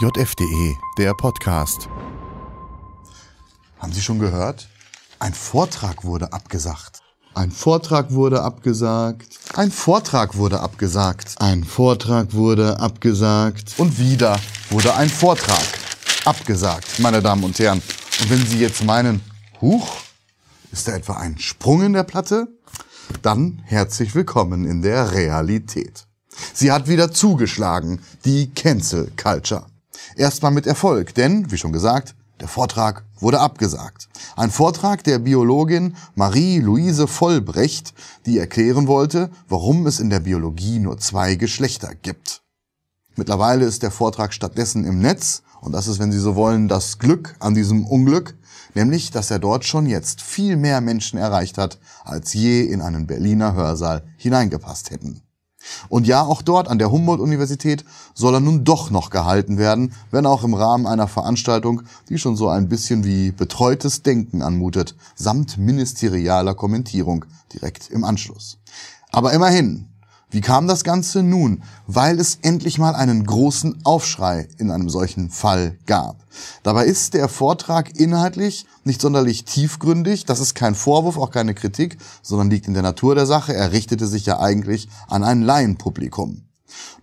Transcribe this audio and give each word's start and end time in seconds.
JFDE, 0.00 0.76
der 0.96 1.12
Podcast. 1.12 1.88
Haben 3.80 3.92
Sie 3.92 4.00
schon 4.00 4.20
gehört? 4.20 4.68
Ein 5.18 5.34
Vortrag 5.34 6.04
wurde 6.04 6.32
abgesagt. 6.32 7.00
Ein 7.34 7.50
Vortrag 7.50 8.12
wurde 8.12 8.44
abgesagt. 8.44 9.26
Ein 9.56 9.72
Vortrag 9.72 10.36
wurde 10.36 10.60
abgesagt. 10.60 11.34
Ein 11.40 11.64
Vortrag 11.64 12.32
wurde 12.32 12.78
abgesagt. 12.78 13.74
Und 13.78 13.98
wieder 13.98 14.38
wurde 14.70 14.94
ein 14.94 15.08
Vortrag 15.08 15.66
abgesagt, 16.24 17.00
meine 17.00 17.20
Damen 17.20 17.42
und 17.42 17.58
Herren. 17.58 17.82
Und 18.20 18.30
wenn 18.30 18.46
Sie 18.46 18.60
jetzt 18.60 18.84
meinen, 18.84 19.20
huch, 19.60 19.96
ist 20.70 20.86
da 20.86 20.92
etwa 20.92 21.14
ein 21.14 21.40
Sprung 21.40 21.82
in 21.82 21.94
der 21.94 22.04
Platte? 22.04 22.46
Dann 23.22 23.62
herzlich 23.64 24.14
willkommen 24.14 24.64
in 24.64 24.80
der 24.80 25.10
Realität. 25.10 26.06
Sie 26.54 26.70
hat 26.70 26.86
wieder 26.86 27.10
zugeschlagen, 27.10 28.00
die 28.24 28.54
Cancel 28.54 29.10
Culture. 29.16 29.66
Erstmal 30.16 30.52
mit 30.52 30.66
Erfolg, 30.66 31.14
denn, 31.14 31.50
wie 31.50 31.58
schon 31.58 31.72
gesagt, 31.72 32.14
der 32.40 32.48
Vortrag 32.48 33.04
wurde 33.18 33.40
abgesagt. 33.40 34.08
Ein 34.36 34.50
Vortrag 34.50 35.02
der 35.02 35.18
Biologin 35.18 35.96
Marie-Louise 36.14 37.08
Vollbrecht, 37.08 37.94
die 38.26 38.38
erklären 38.38 38.86
wollte, 38.86 39.30
warum 39.48 39.86
es 39.86 39.98
in 39.98 40.10
der 40.10 40.20
Biologie 40.20 40.78
nur 40.78 40.98
zwei 40.98 41.34
Geschlechter 41.34 41.94
gibt. 41.94 42.42
Mittlerweile 43.16 43.64
ist 43.64 43.82
der 43.82 43.90
Vortrag 43.90 44.32
stattdessen 44.32 44.84
im 44.84 45.00
Netz 45.00 45.42
und 45.60 45.72
das 45.72 45.88
ist, 45.88 45.98
wenn 45.98 46.12
Sie 46.12 46.20
so 46.20 46.36
wollen, 46.36 46.68
das 46.68 46.98
Glück 46.98 47.34
an 47.40 47.54
diesem 47.54 47.84
Unglück, 47.84 48.36
nämlich, 48.74 49.10
dass 49.10 49.32
er 49.32 49.40
dort 49.40 49.64
schon 49.64 49.86
jetzt 49.86 50.22
viel 50.22 50.56
mehr 50.56 50.80
Menschen 50.80 51.18
erreicht 51.18 51.58
hat, 51.58 51.80
als 52.04 52.32
je 52.32 52.62
in 52.62 52.80
einen 52.80 53.08
Berliner 53.08 53.54
Hörsaal 53.54 54.04
hineingepasst 54.16 54.90
hätten. 54.90 55.22
Und 55.88 56.06
ja, 56.06 56.22
auch 56.22 56.42
dort 56.42 56.68
an 56.68 56.78
der 56.78 56.90
Humboldt-Universität 56.90 57.84
soll 58.14 58.34
er 58.34 58.40
nun 58.40 58.64
doch 58.64 58.90
noch 58.90 59.10
gehalten 59.10 59.58
werden, 59.58 59.92
wenn 60.10 60.26
auch 60.26 60.44
im 60.44 60.54
Rahmen 60.54 60.86
einer 60.86 61.08
Veranstaltung, 61.08 61.82
die 62.08 62.18
schon 62.18 62.36
so 62.36 62.48
ein 62.48 62.68
bisschen 62.68 63.04
wie 63.04 63.30
betreutes 63.30 64.02
Denken 64.02 64.42
anmutet, 64.42 64.94
samt 65.14 65.58
ministerialer 65.58 66.54
Kommentierung 66.54 67.24
direkt 67.52 67.90
im 67.90 68.04
Anschluss. 68.04 68.58
Aber 69.10 69.32
immerhin, 69.32 69.88
wie 70.30 70.42
kam 70.42 70.66
das 70.66 70.84
Ganze 70.84 71.22
nun? 71.22 71.62
Weil 71.86 72.20
es 72.20 72.38
endlich 72.42 72.78
mal 72.78 72.94
einen 72.94 73.24
großen 73.24 73.80
Aufschrei 73.84 74.48
in 74.58 74.70
einem 74.70 74.90
solchen 74.90 75.30
Fall 75.30 75.78
gab. 75.86 76.16
Dabei 76.62 76.84
ist 76.84 77.14
der 77.14 77.28
Vortrag 77.28 77.98
inhaltlich 77.98 78.66
nicht 78.84 79.00
sonderlich 79.00 79.46
tiefgründig. 79.46 80.26
Das 80.26 80.40
ist 80.40 80.54
kein 80.54 80.74
Vorwurf, 80.74 81.16
auch 81.16 81.30
keine 81.30 81.54
Kritik, 81.54 81.96
sondern 82.22 82.50
liegt 82.50 82.68
in 82.68 82.74
der 82.74 82.82
Natur 82.82 83.14
der 83.14 83.26
Sache. 83.26 83.54
Er 83.54 83.72
richtete 83.72 84.06
sich 84.06 84.26
ja 84.26 84.38
eigentlich 84.38 84.88
an 85.08 85.24
ein 85.24 85.40
Laienpublikum. 85.40 86.47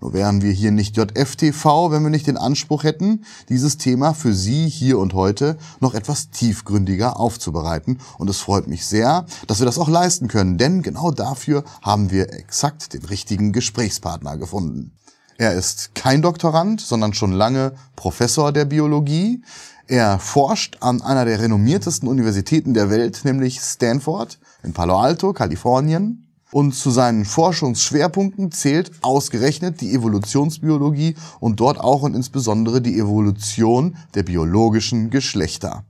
Nur 0.01 0.13
wären 0.13 0.41
wir 0.41 0.51
hier 0.51 0.71
nicht 0.71 0.97
JFTV, 0.97 1.91
wenn 1.91 2.03
wir 2.03 2.09
nicht 2.09 2.27
den 2.27 2.37
Anspruch 2.37 2.83
hätten, 2.83 3.25
dieses 3.49 3.77
Thema 3.77 4.13
für 4.13 4.33
Sie 4.33 4.67
hier 4.67 4.99
und 4.99 5.13
heute 5.13 5.57
noch 5.79 5.93
etwas 5.93 6.29
tiefgründiger 6.29 7.19
aufzubereiten. 7.19 7.99
Und 8.17 8.29
es 8.29 8.39
freut 8.39 8.67
mich 8.67 8.85
sehr, 8.85 9.25
dass 9.47 9.59
wir 9.59 9.65
das 9.65 9.77
auch 9.77 9.89
leisten 9.89 10.27
können, 10.27 10.57
denn 10.57 10.81
genau 10.81 11.11
dafür 11.11 11.63
haben 11.81 12.11
wir 12.11 12.33
exakt 12.33 12.93
den 12.93 13.03
richtigen 13.05 13.51
Gesprächspartner 13.51 14.37
gefunden. 14.37 14.91
Er 15.37 15.53
ist 15.53 15.95
kein 15.95 16.21
Doktorand, 16.21 16.79
sondern 16.79 17.13
schon 17.13 17.33
lange 17.33 17.73
Professor 17.95 18.53
der 18.53 18.65
Biologie. 18.65 19.43
Er 19.87 20.17
forscht 20.17 20.77
an 20.79 21.01
einer 21.01 21.25
der 21.25 21.39
renommiertesten 21.39 22.07
Universitäten 22.07 22.73
der 22.73 22.89
Welt, 22.89 23.21
nämlich 23.25 23.59
Stanford 23.59 24.39
in 24.63 24.73
Palo 24.73 24.97
Alto, 24.97 25.33
Kalifornien. 25.33 26.24
Und 26.51 26.73
zu 26.73 26.91
seinen 26.91 27.25
Forschungsschwerpunkten 27.25 28.51
zählt 28.51 28.91
ausgerechnet 29.01 29.81
die 29.81 29.93
Evolutionsbiologie 29.93 31.15
und 31.39 31.59
dort 31.59 31.79
auch 31.79 32.03
und 32.03 32.15
insbesondere 32.15 32.81
die 32.81 32.97
Evolution 32.97 33.97
der 34.13 34.23
biologischen 34.23 35.09
Geschlechter. 35.09 35.83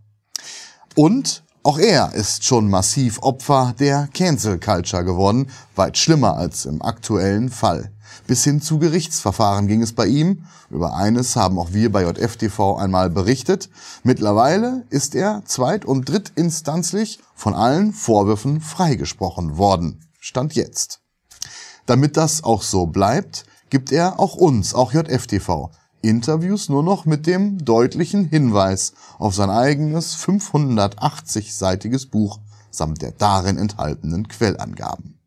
Und 0.96 1.44
auch 1.64 1.80
er 1.80 2.14
ist 2.14 2.46
schon 2.46 2.70
massiv 2.70 3.20
Opfer 3.24 3.74
der 3.80 4.08
Cancel 4.14 4.60
Culture 4.60 5.04
geworden, 5.04 5.48
weit 5.76 5.98
schlimmer 5.98 6.38
als 6.38 6.66
im 6.66 6.82
aktuellen 6.82 7.50
Fall. 7.50 7.92
Bis 8.28 8.44
hin 8.44 8.62
zu 8.62 8.80
Gerichtsverfahren 8.80 9.68
ging 9.68 9.82
es 9.82 9.94
bei 9.94 10.08
ihm. 10.08 10.46
Über 10.70 10.96
eines 10.96 11.36
haben 11.36 11.60
auch 11.60 11.74
wir 11.74 11.92
bei 11.92 12.04
JFTV 12.04 12.78
einmal 12.78 13.10
berichtet. 13.10 13.70
Mittlerweile 14.04 14.86
ist 14.90 15.16
er 15.16 15.44
zweit- 15.46 15.86
und 15.86 16.08
drittinstanzlich 16.08 17.20
von 17.36 17.54
allen 17.54 17.94
Vorwürfen 17.94 18.62
freigesprochen 18.62 19.58
worden. 19.58 20.05
Stand 20.26 20.56
jetzt. 20.56 21.02
Damit 21.86 22.18
das 22.18 22.44
auch 22.44 22.64
so 22.64 22.88
bleibt, 22.88 23.46
gibt 23.70 23.92
er 23.92 24.20
auch 24.20 24.36
uns, 24.36 24.74
auch 24.74 24.92
JFTV, 24.92 25.70
Interviews 26.02 26.68
nur 26.68 26.82
noch 26.82 27.06
mit 27.06 27.28
dem 27.28 27.64
deutlichen 27.64 28.26
Hinweis 28.26 28.94
auf 29.20 29.36
sein 29.36 29.52
eigenes 29.52 30.18
580-seitiges 30.18 32.10
Buch 32.10 32.40
samt 32.72 33.04
der 33.04 33.12
darin 33.12 33.58
enthaltenen 33.58 34.28
Quellangaben. 34.28 35.20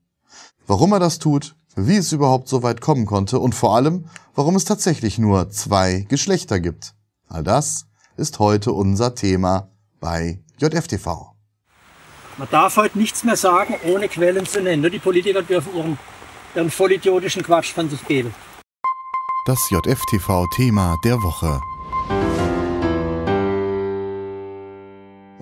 Warum 0.66 0.92
er 0.92 0.98
das 0.98 1.20
tut, 1.20 1.54
wie 1.76 1.96
es 1.96 2.10
überhaupt 2.10 2.48
so 2.48 2.64
weit 2.64 2.80
kommen 2.80 3.06
konnte 3.06 3.38
und 3.38 3.54
vor 3.54 3.76
allem, 3.76 4.06
warum 4.34 4.56
es 4.56 4.64
tatsächlich 4.64 5.16
nur 5.16 5.48
zwei 5.50 6.06
Geschlechter 6.08 6.58
gibt. 6.58 6.96
All 7.28 7.44
das 7.44 7.86
ist 8.16 8.40
heute 8.40 8.72
unser 8.72 9.14
Thema 9.14 9.70
bei 10.00 10.42
JFTV. 10.58 11.37
Man 12.38 12.48
darf 12.52 12.76
heute 12.76 12.96
nichts 12.96 13.24
mehr 13.24 13.36
sagen, 13.36 13.74
ohne 13.84 14.08
Quellen 14.08 14.46
zu 14.46 14.62
nennen. 14.62 14.80
Nur 14.82 14.90
die 14.90 15.00
Politiker 15.00 15.42
dürfen 15.42 15.76
ihren, 15.76 15.98
ihren 16.54 16.70
vollidiotischen 16.70 17.42
Quatsch 17.42 17.72
von 17.72 17.90
sich 17.90 18.06
geben. 18.06 18.32
Das 19.44 19.58
JFTV-Thema 19.70 20.96
der 21.04 21.16
Woche. 21.16 21.60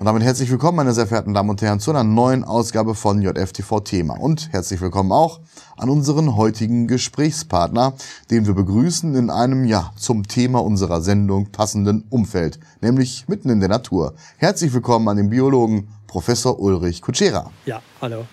Damit 0.07 0.23
herzlich 0.23 0.49
willkommen, 0.49 0.77
meine 0.77 0.93
sehr 0.93 1.05
verehrten 1.05 1.33
Damen 1.33 1.49
und 1.49 1.61
Herren, 1.61 1.81
zu 1.81 1.91
einer 1.91 2.05
neuen 2.05 2.45
Ausgabe 2.45 2.95
von 2.95 3.21
JFTV 3.21 3.81
Thema. 3.81 4.17
Und 4.17 4.53
herzlich 4.53 4.79
willkommen 4.79 5.11
auch 5.11 5.41
an 5.75 5.89
unseren 5.89 6.37
heutigen 6.37 6.87
Gesprächspartner, 6.87 7.91
den 8.31 8.47
wir 8.47 8.53
begrüßen 8.53 9.15
in 9.15 9.29
einem, 9.29 9.65
ja, 9.65 9.91
zum 9.97 10.25
Thema 10.25 10.63
unserer 10.63 11.01
Sendung 11.01 11.51
passenden 11.51 12.05
Umfeld, 12.09 12.57
nämlich 12.79 13.27
mitten 13.27 13.49
in 13.49 13.59
der 13.59 13.67
Natur. 13.67 14.13
Herzlich 14.37 14.71
willkommen 14.73 15.09
an 15.09 15.17
den 15.17 15.29
Biologen 15.29 15.89
Professor 16.07 16.57
Ulrich 16.57 17.01
Kutschera. 17.01 17.51
Ja, 17.65 17.81
hallo. 17.99 18.23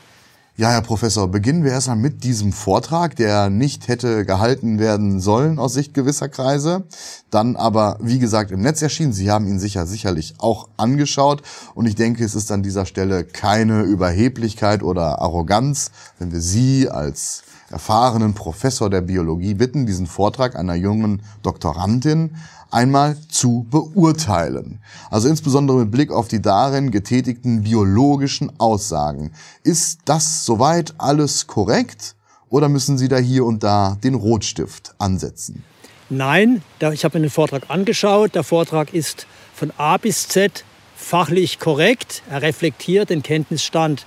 Ja, 0.56 0.70
Herr 0.70 0.82
Professor, 0.82 1.26
beginnen 1.26 1.64
wir 1.64 1.72
erstmal 1.72 1.96
mit 1.96 2.22
diesem 2.22 2.52
Vortrag, 2.52 3.16
der 3.16 3.50
nicht 3.50 3.88
hätte 3.88 4.24
gehalten 4.24 4.78
werden 4.78 5.18
sollen 5.18 5.58
aus 5.58 5.74
Sicht 5.74 5.94
gewisser 5.94 6.28
Kreise, 6.28 6.84
dann 7.28 7.56
aber, 7.56 7.98
wie 8.00 8.20
gesagt, 8.20 8.52
im 8.52 8.60
Netz 8.60 8.80
erschienen. 8.80 9.12
Sie 9.12 9.32
haben 9.32 9.48
ihn 9.48 9.58
sicher 9.58 9.84
sicherlich 9.84 10.34
auch 10.38 10.68
angeschaut 10.76 11.42
und 11.74 11.86
ich 11.86 11.96
denke, 11.96 12.24
es 12.24 12.36
ist 12.36 12.52
an 12.52 12.62
dieser 12.62 12.86
Stelle 12.86 13.24
keine 13.24 13.82
Überheblichkeit 13.82 14.84
oder 14.84 15.20
Arroganz, 15.20 15.90
wenn 16.20 16.30
wir 16.30 16.40
Sie 16.40 16.88
als 16.88 17.42
erfahrenen 17.74 18.34
Professor 18.34 18.88
der 18.88 19.00
Biologie 19.00 19.54
bitten, 19.54 19.84
diesen 19.84 20.06
Vortrag 20.06 20.54
einer 20.54 20.76
jungen 20.76 21.22
Doktorandin 21.42 22.36
einmal 22.70 23.16
zu 23.28 23.66
beurteilen. 23.68 24.80
Also 25.10 25.28
insbesondere 25.28 25.78
mit 25.78 25.90
Blick 25.90 26.12
auf 26.12 26.28
die 26.28 26.40
darin 26.40 26.92
getätigten 26.92 27.64
biologischen 27.64 28.52
Aussagen. 28.60 29.32
Ist 29.64 29.98
das 30.04 30.44
soweit 30.44 30.94
alles 30.98 31.48
korrekt 31.48 32.14
oder 32.48 32.68
müssen 32.68 32.96
Sie 32.96 33.08
da 33.08 33.16
hier 33.16 33.44
und 33.44 33.64
da 33.64 33.98
den 34.04 34.14
Rotstift 34.14 34.94
ansetzen? 34.98 35.64
Nein, 36.10 36.62
ich 36.92 37.04
habe 37.04 37.18
mir 37.18 37.26
den 37.26 37.30
Vortrag 37.30 37.70
angeschaut. 37.70 38.36
Der 38.36 38.44
Vortrag 38.44 38.94
ist 38.94 39.26
von 39.52 39.72
A 39.78 39.96
bis 39.96 40.28
Z 40.28 40.64
fachlich 40.94 41.58
korrekt. 41.58 42.22
Er 42.30 42.42
reflektiert 42.42 43.10
den 43.10 43.24
Kenntnisstand 43.24 44.06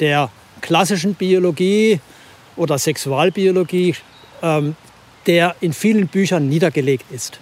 der 0.00 0.30
klassischen 0.60 1.14
Biologie 1.14 2.00
oder 2.56 2.78
Sexualbiologie, 2.78 3.94
ähm, 4.42 4.76
der 5.26 5.56
in 5.60 5.72
vielen 5.72 6.08
Büchern 6.08 6.48
niedergelegt 6.48 7.06
ist. 7.10 7.40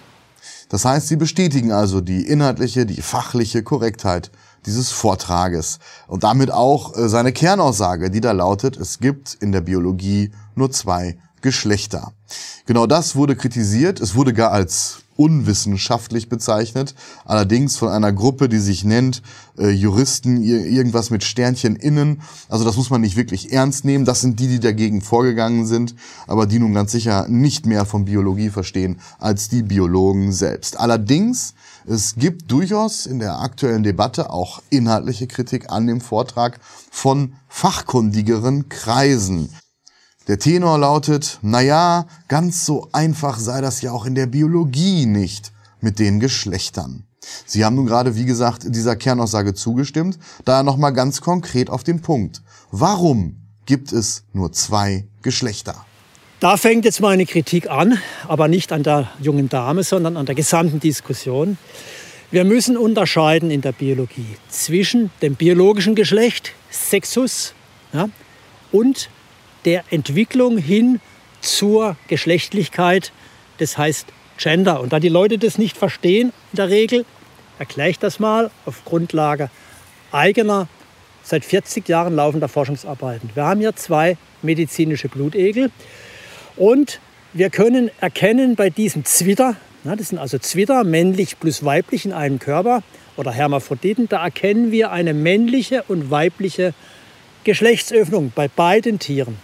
Das 0.69 0.85
heißt, 0.85 1.07
sie 1.07 1.15
bestätigen 1.15 1.71
also 1.71 2.01
die 2.01 2.27
inhaltliche, 2.27 2.85
die 2.85 3.01
fachliche 3.01 3.63
Korrektheit 3.63 4.31
dieses 4.65 4.91
Vortrages 4.91 5.79
und 6.07 6.23
damit 6.23 6.51
auch 6.51 6.97
äh, 6.97 7.07
seine 7.07 7.31
Kernaussage, 7.31 8.09
die 8.09 8.21
da 8.21 8.31
lautet, 8.31 8.77
es 8.77 8.99
gibt 8.99 9.35
in 9.35 9.51
der 9.51 9.61
Biologie 9.61 10.31
nur 10.55 10.71
zwei 10.71 11.17
Geschlechter. 11.45 12.11
Genau 12.65 12.87
das 12.87 13.15
wurde 13.15 13.35
kritisiert, 13.35 14.01
es 14.01 14.15
wurde 14.15 14.33
gar 14.33 14.51
als 14.51 15.03
unwissenschaftlich 15.15 16.27
bezeichnet, 16.27 16.95
allerdings 17.23 17.77
von 17.77 17.89
einer 17.89 18.11
Gruppe, 18.11 18.49
die 18.49 18.57
sich 18.57 18.83
nennt 18.83 19.21
äh, 19.59 19.69
Juristen, 19.69 20.41
irgendwas 20.41 21.11
mit 21.11 21.23
Sternchen 21.23 21.75
innen. 21.75 22.23
Also 22.49 22.65
das 22.65 22.77
muss 22.77 22.89
man 22.89 23.01
nicht 23.01 23.15
wirklich 23.15 23.53
ernst 23.53 23.85
nehmen. 23.85 24.05
Das 24.05 24.21
sind 24.21 24.39
die, 24.39 24.47
die 24.47 24.59
dagegen 24.59 25.01
vorgegangen 25.01 25.67
sind, 25.67 25.93
aber 26.25 26.47
die 26.47 26.57
nun 26.57 26.73
ganz 26.73 26.91
sicher 26.91 27.27
nicht 27.29 27.67
mehr 27.67 27.85
von 27.85 28.05
Biologie 28.05 28.49
verstehen 28.49 28.99
als 29.19 29.47
die 29.47 29.61
Biologen 29.61 30.33
selbst. 30.33 30.79
Allerdings, 30.79 31.53
es 31.85 32.15
gibt 32.15 32.51
durchaus 32.51 33.05
in 33.05 33.19
der 33.19 33.39
aktuellen 33.39 33.83
Debatte 33.83 34.31
auch 34.31 34.63
inhaltliche 34.71 35.27
Kritik 35.27 35.71
an 35.71 35.85
dem 35.85 36.01
Vortrag 36.01 36.59
von 36.89 37.35
fachkundigeren 37.47 38.67
Kreisen. 38.69 39.49
Der 40.27 40.39
Tenor 40.39 40.79
lautet, 40.79 41.37
na 41.43 41.61
ja, 41.61 42.07
ganz 42.27 42.65
so 42.65 42.89
einfach 42.91 43.37
sei 43.37 43.61
das 43.61 43.81
ja 43.81 43.91
auch 43.91 44.05
in 44.05 44.15
der 44.15 44.25
Biologie 44.25 45.05
nicht 45.05 45.51
mit 45.81 45.99
den 45.99 46.19
Geschlechtern. 46.19 47.05
Sie 47.45 47.63
haben 47.63 47.75
nun 47.75 47.85
gerade, 47.85 48.15
wie 48.15 48.25
gesagt, 48.25 48.63
dieser 48.67 48.95
Kernaussage 48.95 49.53
zugestimmt. 49.53 50.17
Daher 50.43 50.63
nochmal 50.63 50.93
ganz 50.93 51.21
konkret 51.21 51.69
auf 51.69 51.83
den 51.83 52.01
Punkt. 52.01 52.41
Warum 52.71 53.37
gibt 53.67 53.91
es 53.91 54.23
nur 54.33 54.51
zwei 54.51 55.07
Geschlechter? 55.21 55.85
Da 56.39 56.57
fängt 56.57 56.85
jetzt 56.85 57.01
meine 57.01 57.25
Kritik 57.25 57.69
an, 57.69 57.99
aber 58.27 58.47
nicht 58.47 58.71
an 58.71 58.81
der 58.81 59.09
jungen 59.19 59.47
Dame, 59.47 59.83
sondern 59.83 60.17
an 60.17 60.25
der 60.25 60.35
gesamten 60.35 60.79
Diskussion. 60.79 61.57
Wir 62.31 62.45
müssen 62.45 62.77
unterscheiden 62.77 63.51
in 63.51 63.61
der 63.61 63.71
Biologie 63.71 64.37
zwischen 64.49 65.11
dem 65.21 65.35
biologischen 65.35 65.93
Geschlecht, 65.93 66.53
Sexus, 66.71 67.53
ja, 67.93 68.09
und 68.71 69.09
der 69.65 69.83
Entwicklung 69.89 70.57
hin 70.57 70.99
zur 71.41 71.97
Geschlechtlichkeit, 72.07 73.11
das 73.57 73.77
heißt 73.77 74.07
Gender. 74.37 74.81
Und 74.81 74.93
da 74.93 74.99
die 74.99 75.09
Leute 75.09 75.37
das 75.37 75.57
nicht 75.57 75.77
verstehen 75.77 76.31
in 76.51 76.57
der 76.57 76.69
Regel, 76.69 77.05
erkläre 77.59 77.89
ich 77.89 77.99
das 77.99 78.19
mal 78.19 78.51
auf 78.65 78.83
Grundlage 78.85 79.49
eigener 80.11 80.67
seit 81.23 81.43
40 81.43 81.87
Jahren 81.89 82.15
laufender 82.15 82.47
Forschungsarbeiten. 82.47 83.31
Wir 83.33 83.45
haben 83.45 83.59
hier 83.59 83.75
zwei 83.75 84.17
medizinische 84.41 85.09
Blutegel 85.09 85.71
und 86.55 86.99
wir 87.33 87.49
können 87.49 87.89
erkennen 87.99 88.55
bei 88.55 88.69
diesem 88.69 89.05
Zwitter, 89.05 89.55
das 89.83 90.09
sind 90.09 90.19
also 90.19 90.37
Zwitter, 90.37 90.83
männlich 90.83 91.39
plus 91.39 91.65
weiblich 91.65 92.05
in 92.05 92.13
einem 92.13 92.39
Körper 92.39 92.83
oder 93.17 93.31
Hermaphroditen, 93.31 94.07
da 94.07 94.23
erkennen 94.23 94.71
wir 94.71 94.91
eine 94.91 95.13
männliche 95.13 95.83
und 95.87 96.11
weibliche 96.11 96.73
Geschlechtsöffnung 97.43 98.31
bei 98.33 98.47
beiden 98.47 98.99
Tieren. 98.99 99.37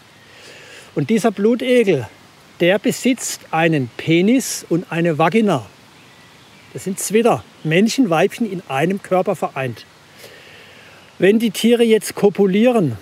Und 0.93 1.09
dieser 1.09 1.31
Blutegel, 1.31 2.07
der 2.59 2.77
besitzt 2.77 3.41
einen 3.51 3.89
Penis 3.95 4.65
und 4.67 4.91
eine 4.91 5.17
Vagina. 5.17 5.65
Das 6.73 6.83
sind 6.83 6.99
Zwitter, 6.99 7.43
Männchen, 7.63 8.09
Weibchen 8.09 8.49
in 8.49 8.61
einem 8.67 9.01
Körper 9.01 9.35
vereint. 9.35 9.85
Wenn 11.17 11.39
die 11.39 11.51
Tiere 11.51 11.83
jetzt 11.83 12.15
kopulieren, 12.15 12.97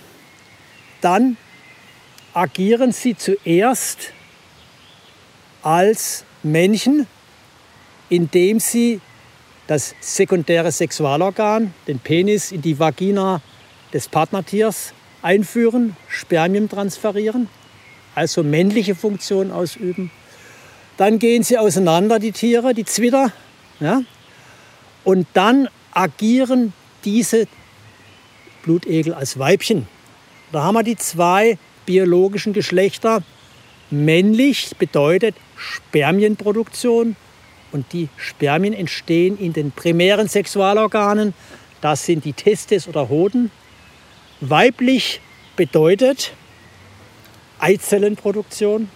dann 1.02 1.38
agieren 2.34 2.92
sie 2.92 3.18
zuerst 3.18 4.14
als 5.64 6.26
Männchen, 6.44 7.08
indem 8.10 8.60
sie 8.60 9.02
das 9.68 9.96
sekundäre 10.00 10.72
Sexualorgan, 10.72 11.74
den 11.88 12.00
Penis, 12.00 12.52
in 12.52 12.62
die 12.62 12.80
Vagina 12.80 13.42
des 13.94 14.08
Partnertiers 14.08 14.94
einführen, 15.22 15.96
Spermien 16.08 16.70
transferieren 16.70 17.50
also 18.20 18.44
männliche 18.44 18.96
Funktion 18.96 19.50
ausüben. 19.50 20.12
Dann 20.98 21.20
gehen 21.20 21.42
sie 21.42 21.58
auseinander, 21.58 22.20
die 22.20 22.34
Tiere, 22.34 22.74
die 22.74 22.84
Zwitter. 22.84 23.32
Ja? 23.80 24.02
Und 25.06 25.26
dann 25.34 25.70
agieren 25.94 26.74
diese 27.06 27.48
Blutegel 28.64 29.14
als 29.14 29.40
Weibchen. 29.40 29.88
Da 30.52 30.64
haben 30.64 30.76
wir 30.76 30.84
die 30.84 30.98
zwei 30.98 31.58
biologischen 31.86 32.52
Geschlechter. 32.52 33.24
Männlich 33.90 34.72
bedeutet 34.78 35.36
Spermienproduktion 35.56 37.16
und 37.72 37.94
die 37.94 38.10
Spermien 38.18 38.74
entstehen 38.74 39.40
in 39.40 39.54
den 39.54 39.72
primären 39.72 40.28
Sexualorganen. 40.28 41.34
Das 41.80 42.06
sind 42.06 42.26
die 42.26 42.34
Testes 42.34 42.86
oder 42.86 43.08
Hoden. 43.08 43.50
Weiblich 44.42 45.22
bedeutet 45.56 46.34
Eizellenproduktion. 47.60 48.90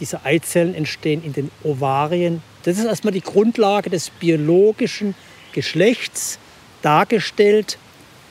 Diese 0.00 0.24
Eizellen 0.24 0.74
entstehen 0.74 1.24
in 1.24 1.32
den 1.32 1.50
Ovarien. 1.64 2.42
Das 2.62 2.78
ist 2.78 2.84
erstmal 2.84 3.12
die 3.12 3.20
Grundlage 3.20 3.90
des 3.90 4.10
biologischen 4.10 5.14
Geschlechts, 5.52 6.38
dargestellt 6.82 7.78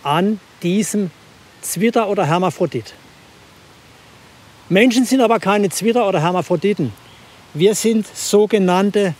an 0.03 0.39
diesem 0.63 1.11
Zwitter 1.61 2.09
oder 2.09 2.25
Hermaphrodit. 2.25 2.93
Menschen 4.69 5.05
sind 5.05 5.21
aber 5.21 5.39
keine 5.39 5.69
Zwitter 5.69 6.07
oder 6.07 6.21
Hermaphroditen. 6.21 6.93
Wir 7.53 7.75
sind 7.75 8.05
sogenannte 8.15 9.15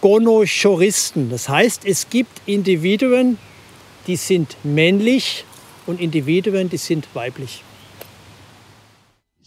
Gonochoristen. 0.00 1.30
Das 1.30 1.48
heißt, 1.48 1.84
es 1.84 2.08
gibt 2.08 2.40
Individuen, 2.46 3.38
die 4.06 4.16
sind 4.16 4.56
männlich 4.62 5.44
und 5.86 6.00
Individuen, 6.00 6.68
die 6.68 6.76
sind 6.76 7.08
weiblich. 7.14 7.62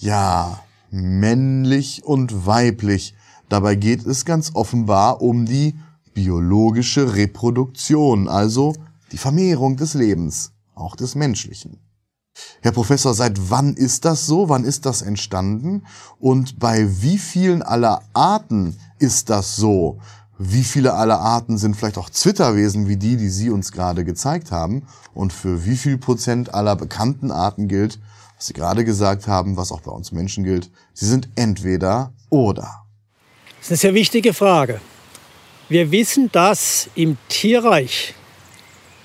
Ja, 0.02 0.62
männlich 0.92 2.06
und 2.06 2.46
weiblich. 2.46 3.16
Dabei 3.50 3.76
geht 3.76 4.06
es 4.06 4.24
ganz 4.24 4.52
offenbar 4.54 5.22
um 5.22 5.46
die 5.46 5.76
biologische 6.14 7.16
Reproduktion, 7.16 8.30
also 8.30 8.74
die 9.12 9.18
Vermehrung 9.18 9.76
des 9.76 9.96
Lebens, 9.96 10.54
auch 10.74 10.96
des 10.96 11.16
menschlichen. 11.16 11.82
Herr 12.62 12.72
Professor, 12.72 13.14
seit 13.14 13.52
wann 13.52 13.74
ist 13.74 14.06
das 14.06 14.26
so? 14.26 14.48
Wann 14.48 14.64
ist 14.64 14.86
das 14.86 15.02
entstanden? 15.02 15.84
Und 16.18 16.60
bei 16.60 16.88
wie 17.02 17.18
vielen 17.18 17.62
aller 17.62 18.02
Arten 18.14 18.78
ist 19.00 19.30
das 19.30 19.58
so? 19.58 20.00
Wie 20.38 20.64
viele 20.64 20.94
aller 20.94 21.20
Arten 21.20 21.58
sind 21.58 21.76
vielleicht 21.76 21.98
auch 21.98 22.10
Zwitterwesen 22.10 22.88
wie 22.88 22.96
die, 22.96 23.18
die 23.18 23.28
Sie 23.28 23.50
uns 23.50 23.74
gerade 23.74 24.06
gezeigt 24.06 24.54
haben? 24.54 24.84
Und 25.14 25.34
für 25.34 25.66
wie 25.66 25.76
viel 25.76 25.98
Prozent 25.98 26.54
aller 26.54 26.78
bekannten 26.78 27.32
Arten 27.32 27.68
gilt, 27.68 28.00
was 28.40 28.48
Sie 28.48 28.54
gerade 28.54 28.86
gesagt 28.86 29.28
haben, 29.28 29.58
was 29.58 29.70
auch 29.74 29.82
bei 29.82 29.92
uns 29.92 30.14
Menschen 30.14 30.46
gilt. 30.46 30.70
Sie 30.94 31.06
sind 31.06 31.28
entweder 31.36 32.14
oder. 32.30 32.86
Das 33.58 33.66
ist 33.66 33.72
eine 33.72 33.78
sehr 33.78 33.94
wichtige 33.94 34.34
Frage. 34.34 34.80
Wir 35.68 35.92
wissen, 35.92 36.32
dass 36.32 36.90
im 36.96 37.18
Tierreich 37.28 38.14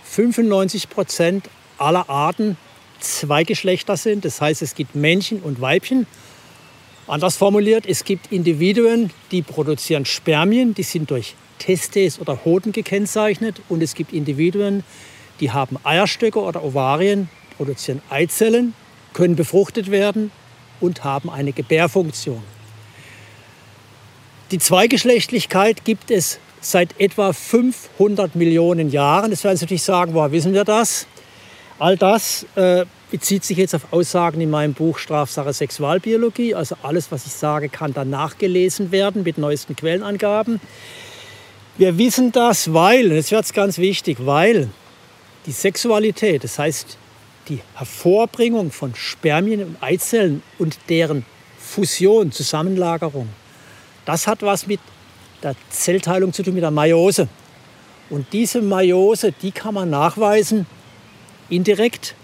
95 0.05 0.89
Prozent 0.89 1.51
aller 1.79 2.09
Arten 2.09 2.57
zwei 3.01 3.43
Geschlechter 3.43 3.97
sind. 3.97 4.25
Das 4.25 4.41
heißt, 4.41 4.63
es 4.63 4.77
gibt 4.77 4.95
Männchen 4.95 5.41
und 5.41 5.61
Weibchen. 5.61 6.07
Anders 7.09 7.37
formuliert, 7.37 7.87
es 7.87 8.05
gibt 8.05 8.31
Individuen, 8.31 9.11
die 9.33 9.43
produzieren 9.43 10.05
Spermien, 10.05 10.75
die 10.75 10.85
sind 10.85 11.11
durch 11.11 11.35
Testes 11.59 12.21
oder 12.21 12.45
Hoden 12.45 12.71
gekennzeichnet. 12.71 13.61
Und 13.69 13.83
es 13.83 13.97
gibt 13.97 14.13
Individuen, 14.13 14.85
die 15.41 15.51
haben 15.51 15.77
Eierstöcke 15.83 16.39
oder 16.39 16.63
Ovarien, 16.63 17.29
produzieren 17.57 18.01
Eizellen 18.11 18.75
können 19.15 19.37
befruchtet 19.37 19.91
werden 19.91 20.31
und 20.81 21.05
haben 21.05 21.31
eine 21.31 21.53
Gebärfunktion. 21.53 22.43
Die 24.51 24.59
Zweigeschlechtlichkeit 24.59 25.85
gibt 25.85 26.11
es 26.11 26.39
seit 26.61 27.01
etwa 27.01 27.33
500 27.33 28.35
Millionen 28.35 28.91
Jahren. 28.91 29.31
Das 29.31 29.43
werden 29.45 29.57
Sie 29.57 29.65
natürlich 29.65 29.83
sagen, 29.83 30.13
woher 30.13 30.33
wissen 30.33 30.53
wir 30.53 30.65
das? 30.65 31.07
All 31.79 31.97
das 31.97 32.47
äh, 32.55 32.85
bezieht 33.11 33.45
sich 33.45 33.59
jetzt 33.59 33.75
auf 33.75 33.93
Aussagen 33.93 34.41
in 34.41 34.51
meinem 34.51 34.75
Buch 34.75 34.99
Strafsache 34.99 35.53
Sexualbiologie. 35.53 36.55
Also 36.55 36.77
alles, 36.83 37.11
was 37.11 37.27
ich 37.27 37.33
sage, 37.33 37.69
kann 37.69 37.95
dann 37.95 38.11
nachgelesen 38.11 38.93
werden 38.93 39.23
mit 39.23 39.39
neuesten 39.39 39.75
Quellenangaben. 39.77 40.61
Wir 41.77 41.99
wissen 41.99 42.31
das, 42.31 42.73
weil, 42.73 43.11
jetzt 43.13 43.33
wird 43.33 43.45
es 43.45 43.53
ganz 43.53 43.79
wichtig, 43.79 44.19
weil 44.21 44.69
die 45.47 45.53
Sexualität, 45.53 46.45
das 46.45 46.59
heißt 46.59 46.97
die 47.49 47.61
Hervorbringung 47.75 48.71
von 48.71 48.95
Spermien 48.95 49.63
und 49.63 49.77
Eizellen 49.83 50.43
und 50.59 50.79
deren 50.89 51.25
Fusion, 51.59 52.33
Zusammenlagerung, 52.33 53.29
das 54.05 54.27
hat 54.27 54.43
was 54.43 54.67
mit 54.67 54.81
der 55.43 55.55
Zellteilung 55.71 56.33
zu 56.33 56.43
tun, 56.43 56.55
mit 56.55 56.63
der 56.63 56.71
Meiose. 56.71 57.29
Und 58.11 58.27
diese 58.33 58.61
Meiose, 58.61 59.33
die 59.33 59.51
kann 59.51 59.75
man 59.75 59.91
nachweisen 59.91 60.67
indirekt 61.49 62.15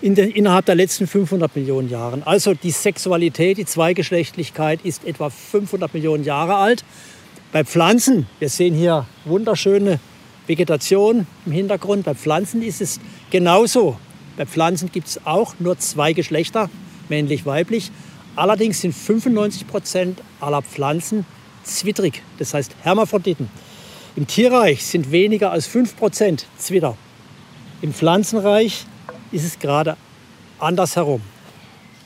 in 0.00 0.14
den, 0.14 0.30
innerhalb 0.30 0.66
der 0.66 0.74
letzten 0.74 1.06
500 1.06 1.54
Millionen 1.56 1.88
Jahren. 1.88 2.22
Also 2.24 2.54
die 2.54 2.70
Sexualität, 2.70 3.58
die 3.58 3.64
Zweigeschlechtlichkeit 3.64 4.80
ist 4.84 5.04
etwa 5.04 5.30
500 5.30 5.94
Millionen 5.94 6.24
Jahre 6.24 6.56
alt. 6.56 6.84
Bei 7.52 7.64
Pflanzen, 7.64 8.26
wir 8.38 8.48
sehen 8.48 8.74
hier 8.74 9.06
wunderschöne 9.24 10.00
Vegetation 10.46 11.26
im 11.46 11.52
Hintergrund. 11.52 12.04
Bei 12.04 12.14
Pflanzen 12.14 12.62
ist 12.62 12.80
es 12.80 13.00
genauso. 13.30 13.96
Bei 14.36 14.46
Pflanzen 14.46 14.90
gibt 14.90 15.08
es 15.08 15.26
auch 15.26 15.54
nur 15.58 15.78
zwei 15.78 16.12
Geschlechter, 16.12 16.70
männlich, 17.08 17.46
weiblich. 17.46 17.90
Allerdings 18.36 18.80
sind 18.80 18.94
95 18.94 19.66
Prozent 19.66 20.20
aller 20.40 20.62
Pflanzen 20.62 21.24
zwittrig, 21.62 22.22
das 22.38 22.52
heißt 22.52 22.74
Hermaphroditen. 22.82 23.48
Im 24.16 24.26
Tierreich 24.26 24.84
sind 24.84 25.10
weniger 25.10 25.50
als 25.50 25.66
5 25.66 25.96
Prozent 25.96 26.46
Zwitter. 26.58 26.96
Im 27.80 27.92
Pflanzenreich 27.92 28.86
ist 29.32 29.44
es 29.44 29.58
gerade 29.58 29.96
andersherum. 30.58 31.20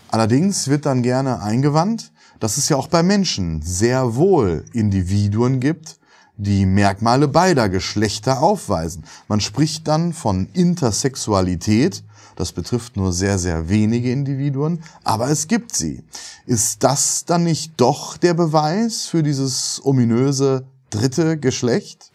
Allerdings 0.08 0.68
wird 0.68 0.86
dann 0.86 1.02
gerne 1.02 1.42
eingewandt, 1.42 2.12
dass 2.40 2.56
es 2.56 2.68
ja 2.68 2.76
auch 2.76 2.88
bei 2.88 3.02
Menschen 3.02 3.60
sehr 3.62 4.14
wohl 4.14 4.64
Individuen 4.72 5.60
gibt, 5.60 5.97
die 6.38 6.66
Merkmale 6.66 7.26
beider 7.26 7.68
Geschlechter 7.68 8.40
aufweisen. 8.40 9.04
Man 9.26 9.40
spricht 9.40 9.86
dann 9.88 10.12
von 10.12 10.48
Intersexualität. 10.54 12.04
Das 12.36 12.52
betrifft 12.52 12.96
nur 12.96 13.12
sehr, 13.12 13.38
sehr 13.38 13.68
wenige 13.68 14.12
Individuen, 14.12 14.84
aber 15.02 15.28
es 15.28 15.48
gibt 15.48 15.74
sie. 15.74 16.04
Ist 16.46 16.84
das 16.84 17.24
dann 17.24 17.42
nicht 17.42 17.72
doch 17.76 18.16
der 18.16 18.34
Beweis 18.34 19.06
für 19.06 19.24
dieses 19.24 19.80
ominöse 19.84 20.64
dritte 20.90 21.36
Geschlecht? 21.36 22.12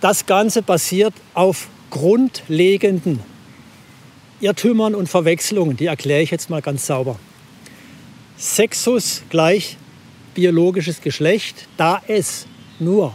Das 0.00 0.24
Ganze 0.24 0.62
basiert 0.62 1.14
auf 1.34 1.66
grundlegenden 1.90 3.18
Irrtümern 4.40 4.94
und 4.94 5.08
Verwechslungen. 5.08 5.76
Die 5.76 5.86
erkläre 5.86 6.22
ich 6.22 6.30
jetzt 6.30 6.48
mal 6.48 6.62
ganz 6.62 6.86
sauber. 6.86 7.18
Sexus 8.38 9.22
gleich 9.28 9.76
biologisches 10.34 11.00
Geschlecht, 11.00 11.68
da 11.76 12.00
es 12.06 12.46
nur 12.78 13.14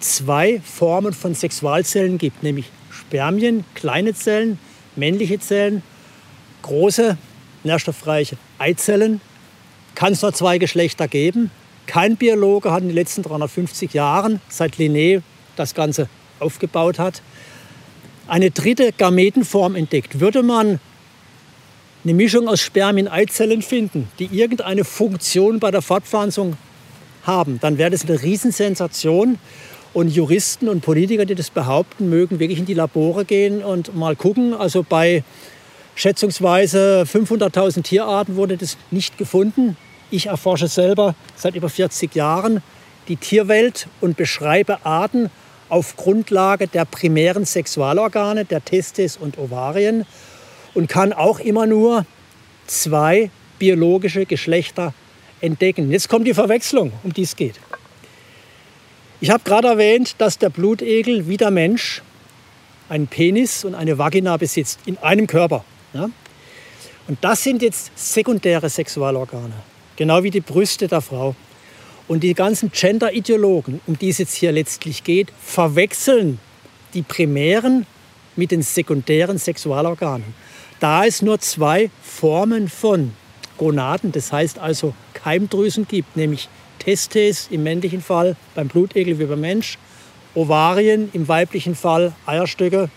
zwei 0.00 0.60
Formen 0.60 1.12
von 1.12 1.34
Sexualzellen 1.34 2.18
gibt, 2.18 2.42
nämlich 2.42 2.66
Spermien, 2.90 3.64
kleine 3.74 4.14
Zellen, 4.14 4.58
männliche 4.96 5.38
Zellen, 5.38 5.82
große 6.62 7.16
nährstoffreiche 7.64 8.36
Eizellen, 8.58 9.20
kann 9.94 10.12
es 10.12 10.22
nur 10.22 10.32
zwei 10.32 10.58
Geschlechter 10.58 11.08
geben. 11.08 11.50
Kein 11.86 12.16
Biologe 12.16 12.72
hat 12.72 12.82
in 12.82 12.88
den 12.88 12.94
letzten 12.94 13.22
350 13.22 13.92
Jahren, 13.94 14.40
seit 14.48 14.76
Linné 14.76 15.22
das 15.56 15.74
Ganze 15.74 16.08
aufgebaut 16.38 16.98
hat, 16.98 17.22
eine 18.26 18.50
dritte 18.50 18.92
Gametenform 18.92 19.74
entdeckt. 19.74 20.20
Würde 20.20 20.42
man 20.42 20.80
eine 22.04 22.14
Mischung 22.14 22.48
aus 22.48 22.60
Spermien-Eizellen 22.60 23.60
finden, 23.60 24.08
die 24.18 24.26
irgendeine 24.26 24.84
Funktion 24.84 25.60
bei 25.60 25.70
der 25.70 25.82
Fortpflanzung 25.82 26.56
haben, 27.24 27.58
dann 27.60 27.76
wäre 27.76 27.90
das 27.90 28.06
eine 28.08 28.22
Riesensensation. 28.22 29.38
Und 29.92 30.08
Juristen 30.08 30.68
und 30.68 30.82
Politiker, 30.82 31.24
die 31.24 31.34
das 31.34 31.50
behaupten, 31.50 32.08
mögen 32.08 32.38
wirklich 32.38 32.58
in 32.58 32.66
die 32.66 32.74
Labore 32.74 33.24
gehen 33.24 33.64
und 33.64 33.96
mal 33.96 34.14
gucken. 34.14 34.54
Also 34.54 34.84
bei 34.88 35.24
schätzungsweise 35.96 37.04
500.000 37.06 37.82
Tierarten 37.82 38.36
wurde 38.36 38.56
das 38.56 38.76
nicht 38.90 39.18
gefunden. 39.18 39.76
Ich 40.10 40.26
erforsche 40.26 40.68
selber 40.68 41.14
seit 41.36 41.56
über 41.56 41.68
40 41.68 42.14
Jahren 42.14 42.62
die 43.08 43.16
Tierwelt 43.16 43.88
und 44.00 44.16
beschreibe 44.16 44.84
Arten 44.86 45.30
auf 45.68 45.96
Grundlage 45.96 46.68
der 46.68 46.84
primären 46.84 47.44
Sexualorgane, 47.44 48.44
der 48.44 48.64
Testes 48.64 49.16
und 49.16 49.38
Ovarien 49.38 50.04
und 50.74 50.88
kann 50.88 51.12
auch 51.12 51.40
immer 51.40 51.66
nur 51.66 52.06
zwei 52.66 53.30
biologische 53.58 54.26
Geschlechter 54.26 54.94
entdecken. 55.40 55.90
Jetzt 55.90 56.08
kommt 56.08 56.26
die 56.26 56.34
Verwechslung, 56.34 56.92
um 57.02 57.12
die 57.12 57.22
es 57.22 57.36
geht. 57.36 57.60
Ich 59.22 59.28
habe 59.28 59.44
gerade 59.44 59.68
erwähnt, 59.68 60.14
dass 60.16 60.38
der 60.38 60.48
Blutegel 60.48 61.28
wie 61.28 61.36
der 61.36 61.50
Mensch 61.50 62.00
einen 62.88 63.06
Penis 63.06 63.66
und 63.66 63.74
eine 63.74 63.98
Vagina 63.98 64.38
besitzt, 64.38 64.78
in 64.86 64.96
einem 64.98 65.26
Körper. 65.26 65.62
Ja? 65.92 66.08
Und 67.06 67.18
das 67.20 67.42
sind 67.42 67.60
jetzt 67.60 67.90
sekundäre 67.96 68.70
Sexualorgane, 68.70 69.52
genau 69.96 70.22
wie 70.22 70.30
die 70.30 70.40
Brüste 70.40 70.88
der 70.88 71.02
Frau. 71.02 71.34
Und 72.08 72.22
die 72.22 72.32
ganzen 72.32 72.72
Gender-Ideologen, 72.72 73.80
um 73.86 73.98
die 73.98 74.08
es 74.08 74.18
jetzt 74.18 74.34
hier 74.34 74.52
letztlich 74.52 75.04
geht, 75.04 75.28
verwechseln 75.40 76.40
die 76.94 77.02
primären 77.02 77.86
mit 78.36 78.50
den 78.50 78.62
sekundären 78.62 79.38
Sexualorganen. 79.38 80.34
Da 80.80 81.04
es 81.04 81.20
nur 81.20 81.38
zwei 81.40 81.90
Formen 82.02 82.70
von 82.70 83.12
Gonaden, 83.58 84.12
das 84.12 84.32
heißt 84.32 84.58
also 84.58 84.94
Keimdrüsen 85.12 85.86
gibt, 85.86 86.16
nämlich 86.16 86.48
Testes 86.80 87.46
im 87.52 87.62
männlichen 87.62 88.02
Fall 88.02 88.34
beim 88.56 88.66
Blutegel 88.66 89.20
wie 89.20 89.26
beim 89.26 89.40
Mensch, 89.40 89.78
Ovarien 90.34 91.10
im 91.12 91.28
weiblichen 91.28 91.76
Fall, 91.76 92.12
Eierstöcke 92.26 92.90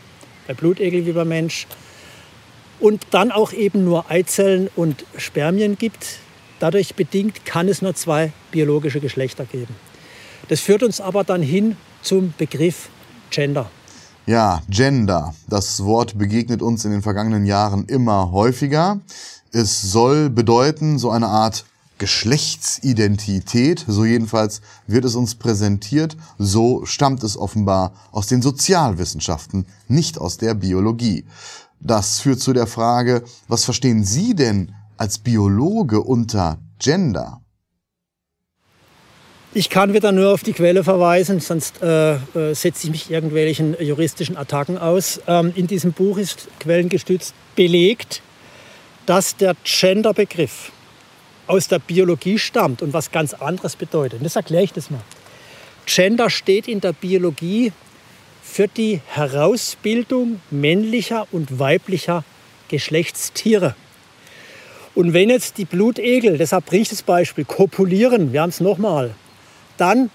bei 0.48 0.56
Blutegel 0.56 1.06
wie 1.06 1.12
beim 1.12 1.28
Mensch 1.28 1.68
und 2.80 3.06
dann 3.12 3.32
auch 3.32 3.54
eben 3.54 3.86
nur 3.86 4.10
Eizellen 4.10 4.70
und 4.76 5.06
Spermien 5.18 5.78
gibt, 5.78 6.18
Dadurch 6.64 6.96
bedingt 6.96 7.44
kann 7.44 7.68
es 7.68 7.82
nur 7.82 7.94
zwei 7.94 8.32
biologische 8.52 9.02
Geschlechter 9.02 9.44
geben. 9.44 9.76
Das 10.48 10.62
führt 10.62 10.82
uns 10.82 11.02
aber 11.02 11.26
dann 11.26 11.42
hin 11.42 11.76
zum 12.02 12.34
Begriff 12.38 12.88
Gender. 13.32 13.70
Ja, 14.28 14.62
Gender. 14.70 15.36
Das 15.50 15.84
Wort 15.84 16.18
begegnet 16.18 16.62
uns 16.62 16.86
in 16.86 16.92
den 16.92 17.02
vergangenen 17.02 17.46
Jahren 17.46 17.84
immer 17.88 18.32
häufiger. 18.32 19.02
Es 19.52 19.82
soll 19.82 20.30
bedeuten, 20.30 21.00
so 21.00 21.10
eine 21.10 21.28
Art 21.28 21.66
Geschlechtsidentität, 21.98 23.86
so 23.88 24.06
jedenfalls 24.06 24.62
wird 24.88 25.06
es 25.06 25.16
uns 25.16 25.36
präsentiert, 25.36 26.18
so 26.38 26.86
stammt 26.86 27.24
es 27.24 27.38
offenbar 27.38 27.94
aus 28.12 28.28
den 28.28 28.42
Sozialwissenschaften, 28.42 29.66
nicht 29.88 30.18
aus 30.18 30.38
der 30.38 30.54
Biologie. 30.54 31.26
Das 31.80 32.20
führt 32.20 32.40
zu 32.40 32.54
der 32.54 32.68
Frage, 32.68 33.24
was 33.48 33.66
verstehen 33.66 34.04
Sie 34.04 34.36
denn 34.36 34.74
als 34.98 35.20
Biologe 35.20 36.02
unter 36.02 36.60
Gender? 36.80 37.42
Ich 39.56 39.70
kann 39.70 39.94
wieder 39.94 40.12
nur 40.12 40.34
auf 40.34 40.42
die 40.42 40.54
Quelle 40.54 40.84
verweisen, 40.84 41.40
sonst 41.40 41.84
äh, 41.84 42.16
äh, 42.16 42.56
setze 42.56 42.88
ich 42.88 42.92
mich 42.92 43.12
irgendwelchen 43.12 43.76
juristischen 43.80 44.36
Attacken 44.36 44.80
aus. 44.80 45.22
Ähm, 45.28 45.52
in 45.56 45.68
diesem 45.68 45.94
Buch 45.94 46.18
ist 46.18 46.48
quellengestützt 46.60 47.36
belegt, 47.56 48.24
dass 49.06 49.36
der 49.38 49.56
Gender-Begriff 49.64 50.72
aus 51.48 51.68
der 51.68 51.80
Biologie 51.80 52.40
stammt 52.40 52.82
und 52.82 52.94
was 52.94 53.12
ganz 53.12 53.34
anderes 53.34 53.76
bedeutet. 53.76 54.20
Und 54.20 54.26
das 54.26 54.36
erkläre 54.36 54.64
ich 54.64 54.74
das 54.74 54.90
mal. 54.90 55.02
Gender 55.86 56.30
steht 56.30 56.68
in 56.68 56.80
der 56.80 56.94
Biologie 56.94 57.72
für 58.42 58.68
die 58.68 59.02
Herausbildung 59.08 60.42
männlicher 60.52 61.28
und 61.32 61.60
weiblicher 61.60 62.24
Geschlechtstiere. 62.68 63.76
Und 64.96 65.14
wenn 65.14 65.30
jetzt 65.30 65.58
die 65.58 65.66
Blutegel, 65.66 66.38
deshalb 66.38 66.72
ich 66.72 66.90
das 66.90 67.02
Beispiel, 67.02 67.46
kopulieren, 67.46 68.32
wir 68.32 68.42
haben 68.42 68.50
es 68.50 68.60
nochmal, 68.60 69.16
dann 69.78 70.12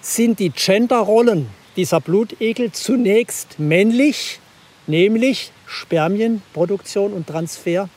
sind 0.00 0.38
die 0.38 0.50
Genderrollen 0.50 1.48
dieser 1.76 2.00
Blutegel 2.00 2.72
zunächst 2.72 3.58
männlich, 3.58 4.40
nämlich 4.86 5.52
Spermienproduktion 5.66 7.12
und 7.12 7.26
Transfer. 7.26 7.88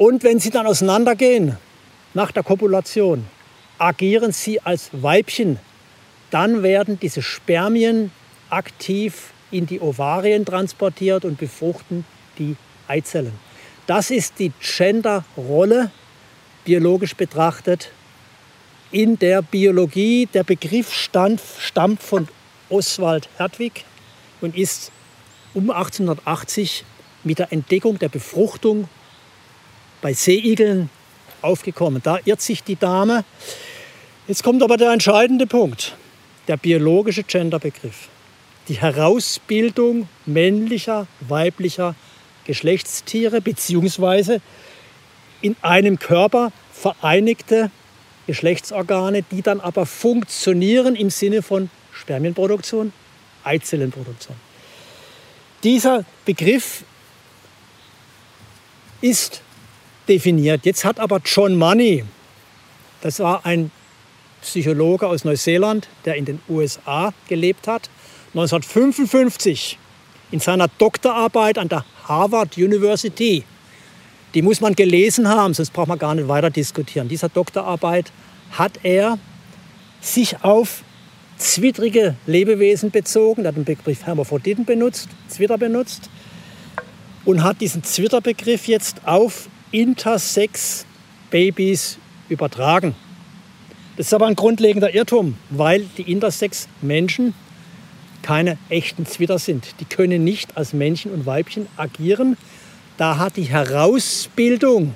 Und 0.00 0.24
wenn 0.24 0.40
sie 0.40 0.48
dann 0.48 0.66
auseinandergehen 0.66 1.58
nach 2.14 2.32
der 2.32 2.42
Kopulation, 2.42 3.26
agieren 3.76 4.32
sie 4.32 4.58
als 4.58 4.88
Weibchen. 4.92 5.58
Dann 6.30 6.62
werden 6.62 6.98
diese 6.98 7.20
Spermien 7.20 8.10
aktiv 8.48 9.34
in 9.50 9.66
die 9.66 9.78
Ovarien 9.78 10.46
transportiert 10.46 11.26
und 11.26 11.36
befruchten 11.36 12.06
die 12.38 12.56
Eizellen. 12.88 13.34
Das 13.86 14.10
ist 14.10 14.38
die 14.38 14.52
Genderrolle, 14.58 15.90
biologisch 16.64 17.14
betrachtet, 17.14 17.90
in 18.90 19.18
der 19.18 19.42
Biologie. 19.42 20.26
Der 20.32 20.44
Begriff 20.44 20.94
stammt 20.94 22.00
von 22.00 22.26
Oswald 22.70 23.28
Hertwig 23.36 23.84
und 24.40 24.56
ist 24.56 24.92
um 25.52 25.68
1880 25.68 26.86
mit 27.22 27.38
der 27.38 27.52
Entdeckung 27.52 27.98
der 27.98 28.08
Befruchtung 28.08 28.88
bei 30.00 30.12
Seeigeln 30.12 30.90
aufgekommen. 31.42 32.00
Da 32.02 32.18
irrt 32.24 32.40
sich 32.40 32.62
die 32.62 32.76
Dame. 32.76 33.24
Jetzt 34.26 34.42
kommt 34.42 34.62
aber 34.62 34.76
der 34.76 34.92
entscheidende 34.92 35.46
Punkt, 35.46 35.96
der 36.48 36.56
biologische 36.56 37.22
Genderbegriff. 37.22 38.08
Die 38.68 38.80
Herausbildung 38.80 40.08
männlicher, 40.26 41.06
weiblicher 41.20 41.94
Geschlechtstiere 42.44 43.40
beziehungsweise 43.40 44.40
in 45.40 45.56
einem 45.62 45.98
Körper 45.98 46.52
vereinigte 46.72 47.70
Geschlechtsorgane, 48.26 49.22
die 49.22 49.42
dann 49.42 49.60
aber 49.60 49.86
funktionieren 49.86 50.94
im 50.94 51.10
Sinne 51.10 51.42
von 51.42 51.70
Spermienproduktion, 51.92 52.92
Eizellenproduktion. 53.44 54.36
Dieser 55.64 56.04
Begriff 56.24 56.84
ist 59.00 59.42
definiert. 60.10 60.66
Jetzt 60.66 60.84
hat 60.84 61.00
aber 61.00 61.20
John 61.24 61.56
Money, 61.56 62.04
das 63.00 63.20
war 63.20 63.46
ein 63.46 63.70
Psychologe 64.42 65.06
aus 65.06 65.24
Neuseeland, 65.24 65.88
der 66.04 66.16
in 66.16 66.24
den 66.24 66.40
USA 66.48 67.14
gelebt 67.28 67.66
hat, 67.68 67.88
1955 68.34 69.78
in 70.30 70.40
seiner 70.40 70.68
Doktorarbeit 70.78 71.58
an 71.58 71.68
der 71.68 71.84
Harvard 72.04 72.56
University. 72.56 73.44
Die 74.34 74.42
muss 74.42 74.60
man 74.60 74.74
gelesen 74.74 75.28
haben, 75.28 75.54
sonst 75.54 75.72
braucht 75.72 75.88
man 75.88 75.98
gar 75.98 76.14
nicht 76.14 76.28
weiter 76.28 76.50
diskutieren. 76.50 77.08
Dieser 77.08 77.28
Doktorarbeit 77.28 78.12
hat 78.52 78.72
er 78.82 79.18
sich 80.00 80.42
auf 80.42 80.82
zwittrige 81.36 82.16
Lebewesen 82.26 82.90
bezogen, 82.90 83.46
hat 83.46 83.56
den 83.56 83.64
Begriff 83.64 84.04
Hermaphroditen 84.06 84.64
benutzt, 84.64 85.08
Zwitter 85.28 85.58
benutzt 85.58 86.08
und 87.24 87.42
hat 87.42 87.60
diesen 87.60 87.82
Zwitterbegriff 87.82 88.68
jetzt 88.68 89.06
auf 89.06 89.48
Intersex-Babys 89.72 91.98
übertragen. 92.28 92.94
Das 93.96 94.06
ist 94.06 94.14
aber 94.14 94.26
ein 94.26 94.36
grundlegender 94.36 94.94
Irrtum, 94.94 95.36
weil 95.50 95.86
die 95.96 96.10
Intersex-Menschen 96.10 97.34
keine 98.22 98.58
echten 98.68 99.06
Zwitter 99.06 99.38
sind. 99.38 99.74
Die 99.80 99.84
können 99.84 100.24
nicht 100.24 100.56
als 100.56 100.72
Männchen 100.72 101.12
und 101.12 101.26
Weibchen 101.26 101.66
agieren. 101.76 102.36
Da 102.96 103.18
hat 103.18 103.36
die 103.36 103.44
Herausbildung 103.44 104.94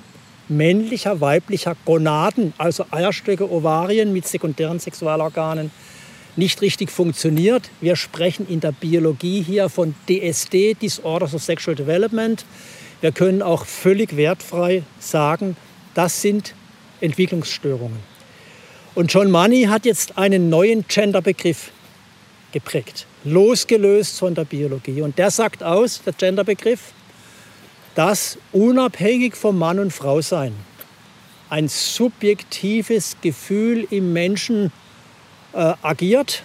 männlicher, 0.48 1.20
weiblicher 1.20 1.76
Gonaden, 1.84 2.52
also 2.58 2.86
Eierstöcke, 2.90 3.50
Ovarien 3.50 4.12
mit 4.12 4.26
sekundären 4.26 4.78
Sexualorganen, 4.78 5.70
nicht 6.36 6.60
richtig 6.62 6.90
funktioniert. 6.90 7.70
Wir 7.80 7.96
sprechen 7.96 8.46
in 8.48 8.60
der 8.60 8.72
Biologie 8.72 9.42
hier 9.42 9.68
von 9.68 9.94
DSD, 10.08 10.74
Disorders 10.74 11.34
of 11.34 11.42
Sexual 11.42 11.76
Development. 11.76 12.44
Wir 13.04 13.12
können 13.12 13.42
auch 13.42 13.66
völlig 13.66 14.16
wertfrei 14.16 14.82
sagen, 14.98 15.58
das 15.92 16.22
sind 16.22 16.54
Entwicklungsstörungen. 17.02 17.98
Und 18.94 19.12
John 19.12 19.30
Money 19.30 19.64
hat 19.64 19.84
jetzt 19.84 20.16
einen 20.16 20.48
neuen 20.48 20.86
Genderbegriff 20.88 21.70
geprägt, 22.52 23.06
losgelöst 23.24 24.18
von 24.18 24.34
der 24.34 24.46
Biologie. 24.46 25.02
Und 25.02 25.18
der 25.18 25.30
sagt 25.30 25.62
aus, 25.62 26.00
der 26.02 26.14
Genderbegriff, 26.14 26.94
dass 27.94 28.38
unabhängig 28.52 29.36
vom 29.36 29.58
Mann 29.58 29.80
und 29.80 29.92
Frau 29.92 30.22
sein 30.22 30.54
ein 31.50 31.68
subjektives 31.68 33.18
Gefühl 33.20 33.86
im 33.90 34.14
Menschen 34.14 34.72
äh, 35.52 35.74
agiert. 35.82 36.42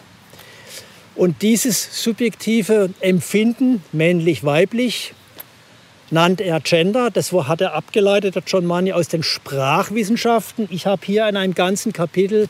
Und 1.16 1.42
dieses 1.42 2.04
subjektive 2.04 2.90
Empfinden, 3.00 3.82
männlich-weiblich, 3.94 5.14
nannt 6.12 6.42
er 6.42 6.60
Gender. 6.60 7.10
Das 7.12 7.32
hat 7.32 7.62
er 7.62 7.74
abgeleitet, 7.74 8.36
der 8.36 8.44
John 8.46 8.66
Money, 8.66 8.94
aus 8.94 9.08
den 9.08 9.24
Sprachwissenschaften. 9.24 10.68
Ich 10.72 10.86
habe 10.86 11.06
hier 11.06 11.28
in 11.28 11.38
einem 11.38 11.54
ganzen 11.54 11.94
Kapitel 11.94 12.48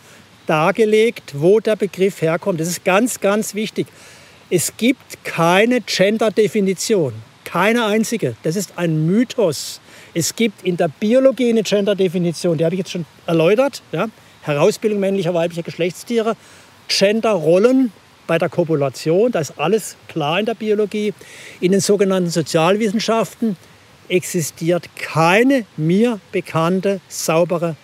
dargelegt, 0.47 1.33
wo 1.35 1.59
der 1.59 1.75
Begriff 1.75 2.21
herkommt. 2.21 2.59
Das 2.59 2.67
ist 2.67 2.83
ganz, 2.83 3.19
ganz 3.19 3.53
wichtig. 3.53 3.87
Es 4.49 4.75
gibt 4.77 5.23
keine 5.23 5.81
Gender-Definition, 5.81 7.13
keine 7.43 7.85
einzige. 7.85 8.35
Das 8.41 8.55
ist 8.55 8.73
ein 8.77 9.05
Mythos. 9.05 9.79
Es 10.15 10.35
gibt 10.35 10.63
in 10.63 10.75
der 10.75 10.87
Biologie 10.87 11.49
eine 11.49 11.61
Gender-Definition, 11.61 12.57
die 12.57 12.65
habe 12.65 12.73
ich 12.73 12.79
jetzt 12.79 12.91
schon 12.91 13.05
erläutert. 13.27 13.83
Ja? 13.91 14.07
Herausbildung 14.41 14.99
männlicher, 14.99 15.35
weiblicher 15.35 15.61
Geschlechtstiere, 15.61 16.35
Gender-Rollen 16.87 17.91
bei 18.29 18.37
der 18.37 18.47
Kopulation, 18.47 19.31
da 19.31 19.39
ist 19.39 19.57
alles 19.57 19.97
klar 20.07 20.39
in 20.39 20.45
der 20.45 20.53
Biologie. 20.53 21.15
In 21.61 21.71
den 21.71 21.81
sogenannten 21.81 22.29
Sozialwissenschaften 22.29 23.57
existiert 24.07 24.87
keine 24.95 25.65
mir 25.77 26.19
bekannte 26.31 27.01
saubere 27.07 27.75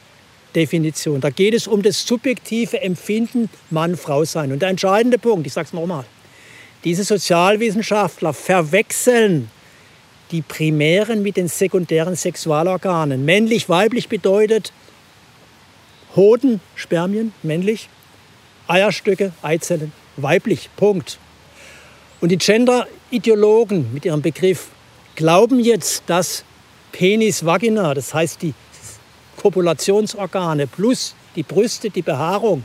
Definition. 0.55 1.19
Da 1.19 1.31
geht 1.31 1.55
es 1.55 1.65
um 1.65 1.81
das 1.81 2.05
subjektive 2.05 2.79
Empfinden 2.79 3.49
Mann-Frau-Sein. 3.71 4.51
Und 4.51 4.61
der 4.61 4.69
entscheidende 4.69 5.17
Punkt, 5.17 5.47
ich 5.47 5.53
sage 5.53 5.65
es 5.65 5.73
nochmal, 5.73 6.05
diese 6.83 7.03
Sozialwissenschaftler 7.03 8.31
verwechseln 8.31 9.49
die 10.29 10.43
primären 10.43 11.23
mit 11.23 11.37
den 11.37 11.47
sekundären 11.47 12.15
Sexualorganen. 12.15 13.25
Männlich-weiblich 13.25 14.09
bedeutet 14.09 14.73
Hoden, 16.15 16.61
Spermien, 16.75 17.33
männlich, 17.41 17.89
Eierstöcke, 18.67 19.33
Eizellen, 19.41 19.91
weiblich. 20.17 20.69
Punkt. 20.75 21.19
Und 22.22 22.29
die 22.29 22.38
Gender-Ideologen 22.38 23.93
mit 23.93 24.05
ihrem 24.05 24.22
Begriff 24.22 24.69
glauben 25.15 25.60
jetzt, 25.60 26.03
dass 26.07 26.43
Penis, 26.91 27.45
Vagina, 27.45 27.93
das 27.93 28.13
heißt 28.13 28.41
die 28.41 28.53
Kopulationsorgane 29.41 30.67
plus 30.67 31.15
die 31.36 31.43
Brüste, 31.43 31.89
die 31.89 32.01
Behaarung, 32.01 32.63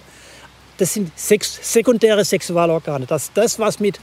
das 0.78 0.95
sind 0.95 1.11
sex 1.19 1.59
sekundäre 1.62 2.25
Sexualorgane. 2.25 3.07
Dass 3.07 3.33
das, 3.35 3.59
was 3.59 3.80
mit 3.80 4.00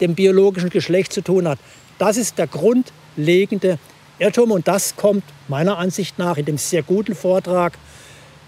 dem 0.00 0.14
biologischen 0.14 0.68
Geschlecht 0.68 1.12
zu 1.12 1.22
tun 1.22 1.48
hat, 1.48 1.58
das 1.98 2.16
ist 2.16 2.38
der 2.38 2.46
grundlegende 2.46 3.78
Irrtum 4.18 4.50
und 4.50 4.68
das 4.68 4.96
kommt 4.96 5.24
meiner 5.48 5.78
Ansicht 5.78 6.18
nach 6.18 6.36
in 6.36 6.44
dem 6.44 6.58
sehr 6.58 6.82
guten 6.82 7.14
Vortrag 7.14 7.78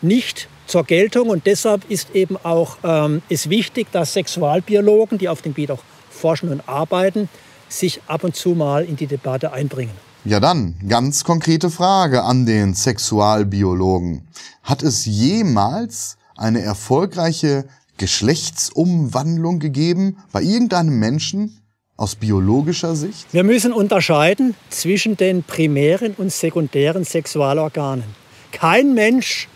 nicht 0.02 0.48
zur 0.70 0.84
Geltung. 0.84 1.28
Und 1.28 1.46
deshalb 1.46 1.90
ist 1.90 2.14
eben 2.14 2.36
auch 2.36 2.78
ähm, 2.84 3.22
ist 3.28 3.50
wichtig, 3.50 3.88
dass 3.92 4.12
Sexualbiologen, 4.14 5.18
die 5.18 5.28
auf 5.28 5.42
dem 5.42 5.52
Gebiet 5.52 5.70
auch 5.70 5.82
forschen 6.10 6.48
und 6.48 6.68
arbeiten, 6.68 7.28
sich 7.68 8.00
ab 8.06 8.24
und 8.24 8.34
zu 8.34 8.50
mal 8.50 8.84
in 8.84 8.96
die 8.96 9.06
Debatte 9.06 9.52
einbringen. 9.52 9.92
Ja 10.24 10.38
dann, 10.38 10.74
ganz 10.86 11.24
konkrete 11.24 11.70
Frage 11.70 12.22
an 12.22 12.44
den 12.44 12.74
Sexualbiologen. 12.74 14.28
Hat 14.62 14.82
es 14.82 15.06
jemals 15.06 16.18
eine 16.36 16.60
erfolgreiche 16.60 17.64
Geschlechtsumwandlung 17.96 19.60
gegeben 19.60 20.18
bei 20.32 20.42
irgendeinem 20.42 20.98
Menschen 20.98 21.58
aus 21.96 22.16
biologischer 22.16 22.96
Sicht? 22.96 23.32
Wir 23.32 23.44
müssen 23.44 23.72
unterscheiden 23.72 24.54
zwischen 24.68 25.16
den 25.16 25.42
primären 25.42 26.14
und 26.16 26.32
sekundären 26.32 27.04
Sexualorganen. 27.04 28.04
Kein 28.52 28.94
Mensch 28.94 29.48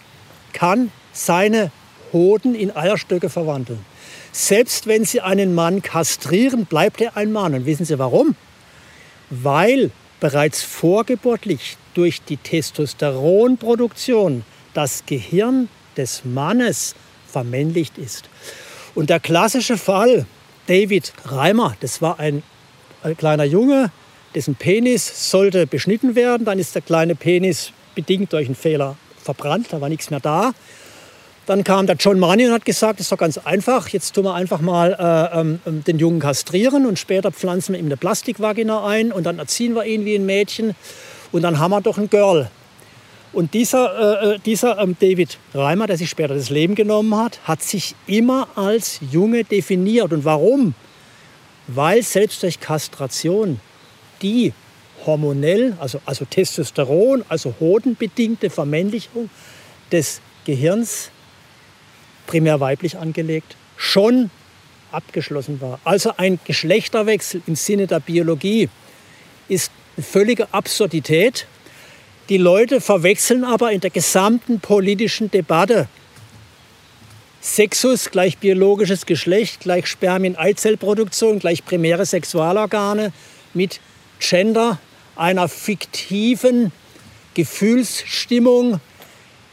kann 0.52 0.90
seine 1.14 1.70
Hoden 2.12 2.54
in 2.54 2.76
Eierstöcke 2.76 3.30
verwandeln. 3.30 3.82
Selbst 4.32 4.86
wenn 4.86 5.06
Sie 5.06 5.22
einen 5.22 5.54
Mann 5.54 5.80
kastrieren, 5.80 6.66
bleibt 6.66 7.00
er 7.00 7.16
ein 7.16 7.32
Mann. 7.32 7.54
Und 7.54 7.64
wissen 7.66 7.86
Sie 7.86 7.98
warum? 7.98 8.36
Weil 9.30 9.90
bereits 10.20 10.62
vorgeburtlich 10.62 11.78
durch 11.94 12.22
die 12.22 12.36
Testosteronproduktion 12.36 14.44
das 14.74 15.06
Gehirn 15.06 15.70
des 15.96 16.24
Mannes 16.24 16.94
vermännlicht 17.30 17.98
ist. 17.98 18.28
Und 18.94 19.10
der 19.10 19.20
klassische 19.20 19.78
Fall, 19.78 20.26
David 20.66 21.12
Reimer, 21.24 21.76
das 21.80 22.02
war 22.02 22.18
ein, 22.18 22.42
ein 23.02 23.16
kleiner 23.16 23.44
Junge, 23.44 23.90
dessen 24.34 24.56
Penis 24.56 25.30
sollte 25.30 25.66
beschnitten 25.66 26.16
werden. 26.16 26.44
Dann 26.44 26.58
ist 26.58 26.74
der 26.74 26.82
kleine 26.82 27.14
Penis 27.14 27.72
bedingt 27.94 28.32
durch 28.32 28.46
einen 28.46 28.56
Fehler 28.56 28.96
verbrannt, 29.22 29.68
da 29.70 29.80
war 29.80 29.88
nichts 29.88 30.10
mehr 30.10 30.20
da. 30.20 30.52
Dann 31.46 31.62
kam 31.62 31.86
der 31.86 31.96
John 31.96 32.18
Money 32.18 32.46
und 32.46 32.52
hat 32.52 32.64
gesagt, 32.64 32.98
das 32.98 33.06
ist 33.06 33.12
doch 33.12 33.18
ganz 33.18 33.36
einfach, 33.38 33.88
jetzt 33.88 34.14
tun 34.14 34.24
wir 34.24 34.34
einfach 34.34 34.60
mal 34.60 34.96
äh, 34.98 35.40
ähm, 35.40 35.60
ähm, 35.66 35.84
den 35.84 35.98
Jungen 35.98 36.20
kastrieren 36.20 36.86
und 36.86 36.98
später 36.98 37.30
pflanzen 37.30 37.74
wir 37.74 37.80
ihm 37.80 37.86
eine 37.86 37.98
Plastikvagina 37.98 38.86
ein 38.86 39.12
und 39.12 39.24
dann 39.24 39.38
erziehen 39.38 39.74
wir 39.74 39.84
ihn 39.84 40.06
wie 40.06 40.14
ein 40.14 40.24
Mädchen 40.24 40.74
und 41.32 41.42
dann 41.42 41.58
haben 41.58 41.72
wir 41.72 41.82
doch 41.82 41.98
ein 41.98 42.08
Girl. 42.08 42.50
Und 43.34 43.52
dieser, 43.52 44.22
äh, 44.22 44.34
äh 44.34 44.38
dieser 44.38 44.78
ähm, 44.78 44.96
David 44.98 45.38
Reimer, 45.52 45.86
der 45.86 45.98
sich 45.98 46.08
später 46.08 46.34
das 46.34 46.50
Leben 46.50 46.74
genommen 46.76 47.14
hat, 47.16 47.40
hat 47.44 47.62
sich 47.62 47.94
immer 48.06 48.48
als 48.54 49.00
Junge 49.10 49.44
definiert. 49.44 50.12
Und 50.12 50.24
warum? 50.24 50.74
Weil 51.66 52.02
selbst 52.02 52.42
durch 52.42 52.60
Kastration 52.60 53.60
die 54.22 54.52
hormonell, 55.04 55.76
also, 55.80 56.00
also 56.06 56.24
Testosteron, 56.24 57.24
also 57.28 57.54
hodenbedingte 57.58 58.50
Vermännlichung 58.50 59.28
des 59.90 60.20
Gehirns 60.44 61.10
primär 62.26 62.60
weiblich 62.60 62.98
angelegt, 62.98 63.56
schon 63.76 64.30
abgeschlossen 64.92 65.60
war. 65.60 65.80
Also 65.84 66.12
ein 66.16 66.38
Geschlechterwechsel 66.44 67.42
im 67.46 67.56
Sinne 67.56 67.86
der 67.86 68.00
Biologie 68.00 68.68
ist 69.48 69.70
eine 69.96 70.04
völlige 70.04 70.52
Absurdität. 70.52 71.46
Die 72.28 72.38
Leute 72.38 72.80
verwechseln 72.80 73.44
aber 73.44 73.72
in 73.72 73.80
der 73.80 73.90
gesamten 73.90 74.60
politischen 74.60 75.30
Debatte 75.30 75.88
Sexus 77.44 78.10
gleich 78.10 78.38
biologisches 78.38 79.04
Geschlecht, 79.04 79.60
gleich 79.60 79.86
Spermien-Eizellproduktion, 79.86 81.40
gleich 81.40 81.62
primäre 81.62 82.06
Sexualorgane 82.06 83.12
mit 83.52 83.80
Gender, 84.18 84.78
einer 85.14 85.48
fiktiven 85.48 86.72
Gefühlsstimmung, 87.34 88.80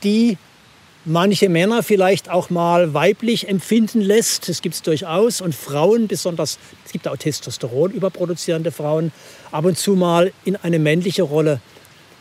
die 0.03 0.37
manche 1.05 1.49
Männer 1.49 1.83
vielleicht 1.83 2.29
auch 2.29 2.49
mal 2.49 2.93
weiblich 2.93 3.47
empfinden 3.49 4.01
lässt. 4.01 4.49
Das 4.49 4.61
gibt 4.61 4.75
es 4.75 4.81
durchaus. 4.81 5.41
Und 5.41 5.55
Frauen, 5.55 6.07
besonders, 6.07 6.59
es 6.85 6.91
gibt 6.91 7.07
auch 7.07 7.17
Testosteron 7.17 7.91
überproduzierende 7.91 8.71
Frauen, 8.71 9.11
ab 9.51 9.65
und 9.65 9.77
zu 9.77 9.95
mal 9.95 10.31
in 10.45 10.55
eine 10.57 10.79
männliche 10.79 11.23
Rolle 11.23 11.59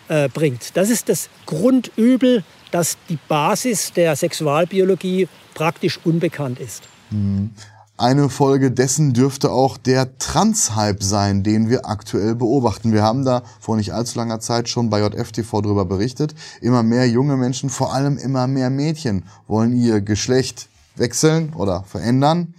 äh, 0.08 0.28
bringt. 0.28 0.76
Das 0.76 0.90
ist 0.90 1.08
das 1.08 1.28
Grundübel, 1.46 2.44
dass 2.70 2.96
die 3.08 3.18
Basis 3.28 3.92
der 3.92 4.16
Sexualbiologie 4.16 5.28
praktisch 5.54 5.98
unbekannt 6.04 6.58
ist. 6.60 6.82
Mhm. 7.10 7.50
Eine 8.00 8.30
Folge 8.30 8.70
dessen 8.70 9.12
dürfte 9.12 9.50
auch 9.50 9.76
der 9.76 10.16
Trans-Hype 10.16 11.02
sein, 11.02 11.42
den 11.42 11.68
wir 11.68 11.84
aktuell 11.84 12.34
beobachten. 12.34 12.94
Wir 12.94 13.02
haben 13.02 13.26
da 13.26 13.42
vor 13.60 13.76
nicht 13.76 13.92
allzu 13.92 14.18
langer 14.18 14.40
Zeit 14.40 14.70
schon 14.70 14.88
bei 14.88 15.02
JFTV 15.02 15.60
darüber 15.60 15.84
berichtet. 15.84 16.34
Immer 16.62 16.82
mehr 16.82 17.06
junge 17.06 17.36
Menschen, 17.36 17.68
vor 17.68 17.92
allem 17.92 18.16
immer 18.16 18.46
mehr 18.46 18.70
Mädchen, 18.70 19.24
wollen 19.46 19.76
ihr 19.76 20.00
Geschlecht 20.00 20.70
wechseln 20.96 21.52
oder 21.52 21.82
verändern. 21.82 22.54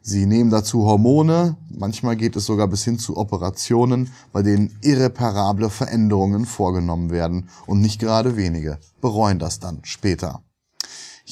Sie 0.00 0.26
nehmen 0.26 0.50
dazu 0.50 0.84
Hormone. 0.84 1.56
Manchmal 1.70 2.14
geht 2.14 2.36
es 2.36 2.46
sogar 2.46 2.68
bis 2.68 2.84
hin 2.84 3.00
zu 3.00 3.16
Operationen, 3.16 4.12
bei 4.32 4.42
denen 4.42 4.78
irreparable 4.80 5.70
Veränderungen 5.70 6.46
vorgenommen 6.46 7.10
werden. 7.10 7.48
Und 7.66 7.80
nicht 7.80 7.98
gerade 7.98 8.36
wenige 8.36 8.78
bereuen 9.00 9.40
das 9.40 9.58
dann 9.58 9.80
später. 9.82 10.43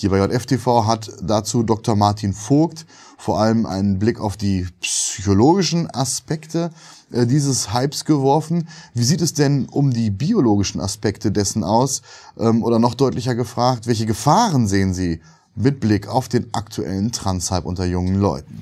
Hier 0.03 0.11
bei 0.11 0.19
JFTV 0.19 0.85
hat 0.85 1.13
dazu 1.23 1.63
Dr. 1.63 1.95
Martin 1.95 2.33
Vogt 2.33 2.87
vor 3.19 3.39
allem 3.39 3.67
einen 3.67 4.01
Blick 4.01 4.19
auf 4.19 4.37
die 4.37 4.67
psychologischen 4.81 5.89
Aspekte 5.95 6.73
äh, 7.13 7.25
dieses 7.25 7.73
Hypes 7.73 8.05
geworfen. 8.05 8.67
Wie 8.95 9.05
sieht 9.05 9.21
es 9.21 9.33
denn 9.33 9.67
um 9.67 9.93
die 9.93 10.11
biologischen 10.11 10.81
Aspekte 10.81 11.31
dessen 11.31 11.63
aus? 11.63 12.03
Ähm, 12.37 12.65
oder 12.65 12.81
noch 12.81 12.97
deutlicher 12.97 13.37
gefragt, 13.37 13.87
welche 13.87 14.05
Gefahren 14.05 14.67
sehen 14.67 14.93
Sie 14.93 15.21
mit 15.55 15.79
Blick 15.79 16.09
auf 16.09 16.29
den 16.29 16.53
aktuellen 16.53 17.13
Transhype 17.13 17.63
unter 17.69 17.85
jungen 17.85 18.21
Leuten? 18.21 18.61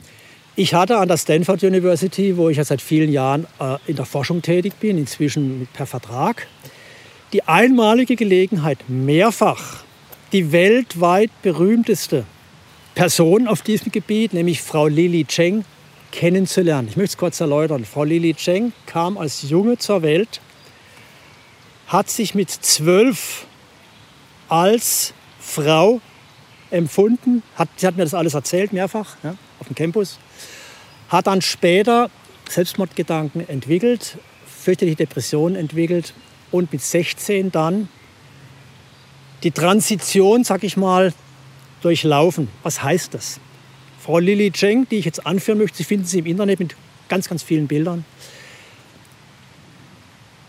Ich 0.57 0.74
hatte 0.74 0.98
an 0.98 1.09
der 1.09 1.16
Stanford 1.16 1.62
University, 1.62 2.37
wo 2.37 2.50
ich 2.50 2.59
ja 2.59 2.64
seit 2.64 2.83
vielen 2.83 3.11
Jahren 3.11 3.46
äh, 3.59 3.79
in 3.87 3.96
der 3.96 4.05
Forschung 4.05 4.42
tätig 4.42 4.74
bin, 4.79 4.98
inzwischen 4.98 5.68
per 5.72 5.87
Vertrag, 5.87 6.48
die 7.33 7.48
einmalige 7.48 8.14
Gelegenheit, 8.16 8.85
mehrfach 8.88 9.85
die 10.32 10.52
weltweit 10.52 11.30
berühmteste 11.42 12.24
Person 12.94 13.48
auf 13.48 13.62
diesem 13.62 13.92
Gebiet, 13.92 14.32
nämlich 14.32 14.62
Frau 14.62 14.86
Lili 14.86 15.24
Cheng, 15.24 15.64
kennenzulernen. 16.12 16.88
Ich 16.88 16.96
möchte 16.96 17.12
es 17.14 17.16
kurz 17.16 17.40
erläutern. 17.40 17.84
Frau 17.84 18.04
Lili 18.04 18.34
Cheng 18.34 18.72
kam 18.86 19.16
als 19.16 19.48
Junge 19.48 19.78
zur 19.78 20.02
Welt, 20.02 20.40
hat 21.86 22.10
sich 22.10 22.34
mit 22.34 22.50
zwölf 22.50 23.46
als 24.48 25.14
Frau 25.38 26.00
empfunden, 26.70 27.42
hat, 27.56 27.68
sie 27.76 27.86
hat 27.86 27.96
mir 27.96 28.04
das 28.04 28.14
alles 28.14 28.34
erzählt, 28.34 28.72
mehrfach, 28.72 29.16
ja, 29.22 29.36
auf 29.58 29.66
dem 29.66 29.74
Campus, 29.74 30.18
hat 31.08 31.26
dann 31.26 31.42
später 31.42 32.10
Selbstmordgedanken 32.48 33.48
entwickelt, 33.48 34.18
fürchterliche 34.46 34.96
Depressionen 34.96 35.56
entwickelt 35.56 36.14
und 36.50 36.72
mit 36.72 36.82
16 36.82 37.50
dann 37.50 37.88
die 39.42 39.50
Transition, 39.50 40.44
sag 40.44 40.62
ich 40.64 40.76
mal, 40.76 41.14
durchlaufen. 41.83 42.48
Was 42.62 42.83
heißt 42.83 43.14
das? 43.14 43.40
Frau 44.00 44.18
Lili 44.18 44.50
Cheng, 44.50 44.87
die 44.90 44.96
ich 44.96 45.05
jetzt 45.05 45.26
anführen 45.26 45.59
möchte, 45.59 45.76
Sie 45.79 45.85
finden 45.85 46.07
sie 46.07 46.18
im 46.20 46.26
Internet 46.26 46.59
mit 46.59 46.74
ganz, 47.09 47.29
ganz 47.29 47.42
vielen 47.42 47.66
Bildern, 47.66 48.07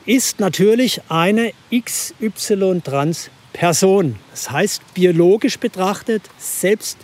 ist 0.05 0.39
natürlich 0.39 1.01
eine 1.09 1.51
XY-Trans-Person. 1.73 4.15
Das 4.31 4.51
heißt, 4.51 4.93
biologisch 4.93 5.59
betrachtet, 5.59 6.23
selbst 6.37 6.97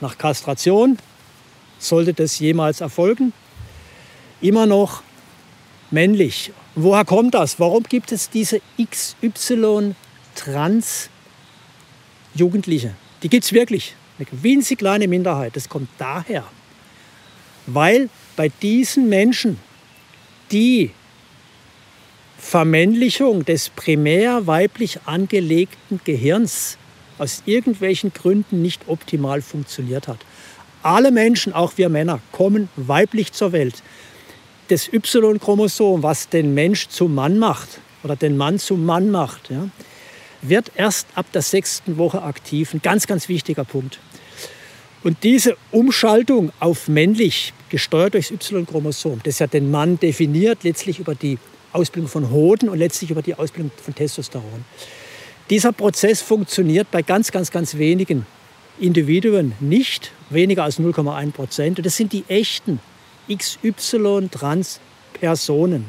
nach 0.00 0.16
Kastration, 0.18 0.98
sollte 1.78 2.14
das 2.14 2.40
jemals 2.40 2.80
erfolgen, 2.80 3.32
immer 4.40 4.66
noch 4.66 5.04
männlich. 5.90 6.52
Woher 6.74 7.04
kommt 7.04 7.34
das? 7.34 7.60
Warum 7.60 7.84
gibt 7.84 8.10
es 8.12 8.30
diese 8.30 8.62
XY-Trans-Jugendliche? 10.38 12.94
Die 13.22 13.28
gibt 13.28 13.44
es 13.44 13.52
wirklich. 13.52 13.94
Eine 14.18 14.26
winzig 14.42 14.78
kleine 14.78 15.06
Minderheit. 15.08 15.56
Das 15.56 15.68
kommt 15.68 15.88
daher, 15.98 16.44
weil 17.66 18.08
bei 18.36 18.48
diesen 18.48 19.08
Menschen 19.08 19.58
die 20.50 20.92
Vermännlichung 22.38 23.44
des 23.44 23.68
primär 23.70 24.46
weiblich 24.46 25.00
angelegten 25.06 26.00
Gehirns 26.04 26.78
aus 27.18 27.42
irgendwelchen 27.46 28.12
Gründen 28.12 28.62
nicht 28.62 28.82
optimal 28.86 29.42
funktioniert 29.42 30.06
hat. 30.08 30.18
Alle 30.82 31.10
Menschen, 31.10 31.52
auch 31.52 31.72
wir 31.76 31.88
Männer, 31.88 32.20
kommen 32.30 32.68
weiblich 32.76 33.32
zur 33.32 33.50
Welt. 33.52 33.82
Das 34.68 34.92
Y-Chromosom, 34.92 36.02
was 36.02 36.28
den 36.28 36.54
Mensch 36.54 36.88
zum 36.88 37.14
Mann 37.14 37.38
macht 37.38 37.80
oder 38.04 38.16
den 38.16 38.36
Mann 38.36 38.58
zum 38.58 38.84
Mann 38.86 39.10
macht, 39.10 39.50
ja, 39.50 39.68
wird 40.42 40.72
erst 40.76 41.06
ab 41.14 41.26
der 41.32 41.42
sechsten 41.42 41.98
Woche 41.98 42.22
aktiv. 42.22 42.74
Ein 42.74 42.82
ganz, 42.82 43.06
ganz 43.06 43.28
wichtiger 43.28 43.64
Punkt. 43.64 43.98
Und 45.04 45.22
diese 45.22 45.56
Umschaltung 45.70 46.52
auf 46.58 46.88
männlich, 46.88 47.52
gesteuert 47.68 48.14
durchs 48.14 48.30
Y-Chromosom, 48.30 49.20
das 49.24 49.38
ja 49.38 49.46
den 49.46 49.70
Mann 49.70 50.00
definiert, 50.00 50.64
letztlich 50.64 50.98
über 50.98 51.14
die 51.14 51.38
Ausbildung 51.72 52.10
von 52.10 52.30
Hoden 52.30 52.68
und 52.68 52.78
letztlich 52.78 53.10
über 53.10 53.22
die 53.22 53.34
Ausbildung 53.34 53.70
von 53.82 53.94
Testosteron. 53.94 54.64
Dieser 55.50 55.72
Prozess 55.72 56.20
funktioniert 56.20 56.90
bei 56.90 57.00
ganz, 57.02 57.30
ganz, 57.30 57.50
ganz 57.50 57.78
wenigen 57.78 58.26
Individuen 58.78 59.54
nicht, 59.60 60.12
weniger 60.30 60.64
als 60.64 60.78
0,1 60.78 61.32
Prozent. 61.32 61.78
Und 61.78 61.86
das 61.86 61.96
sind 61.96 62.12
die 62.12 62.24
echten 62.28 62.80
XY-Trans-Personen. 63.32 65.86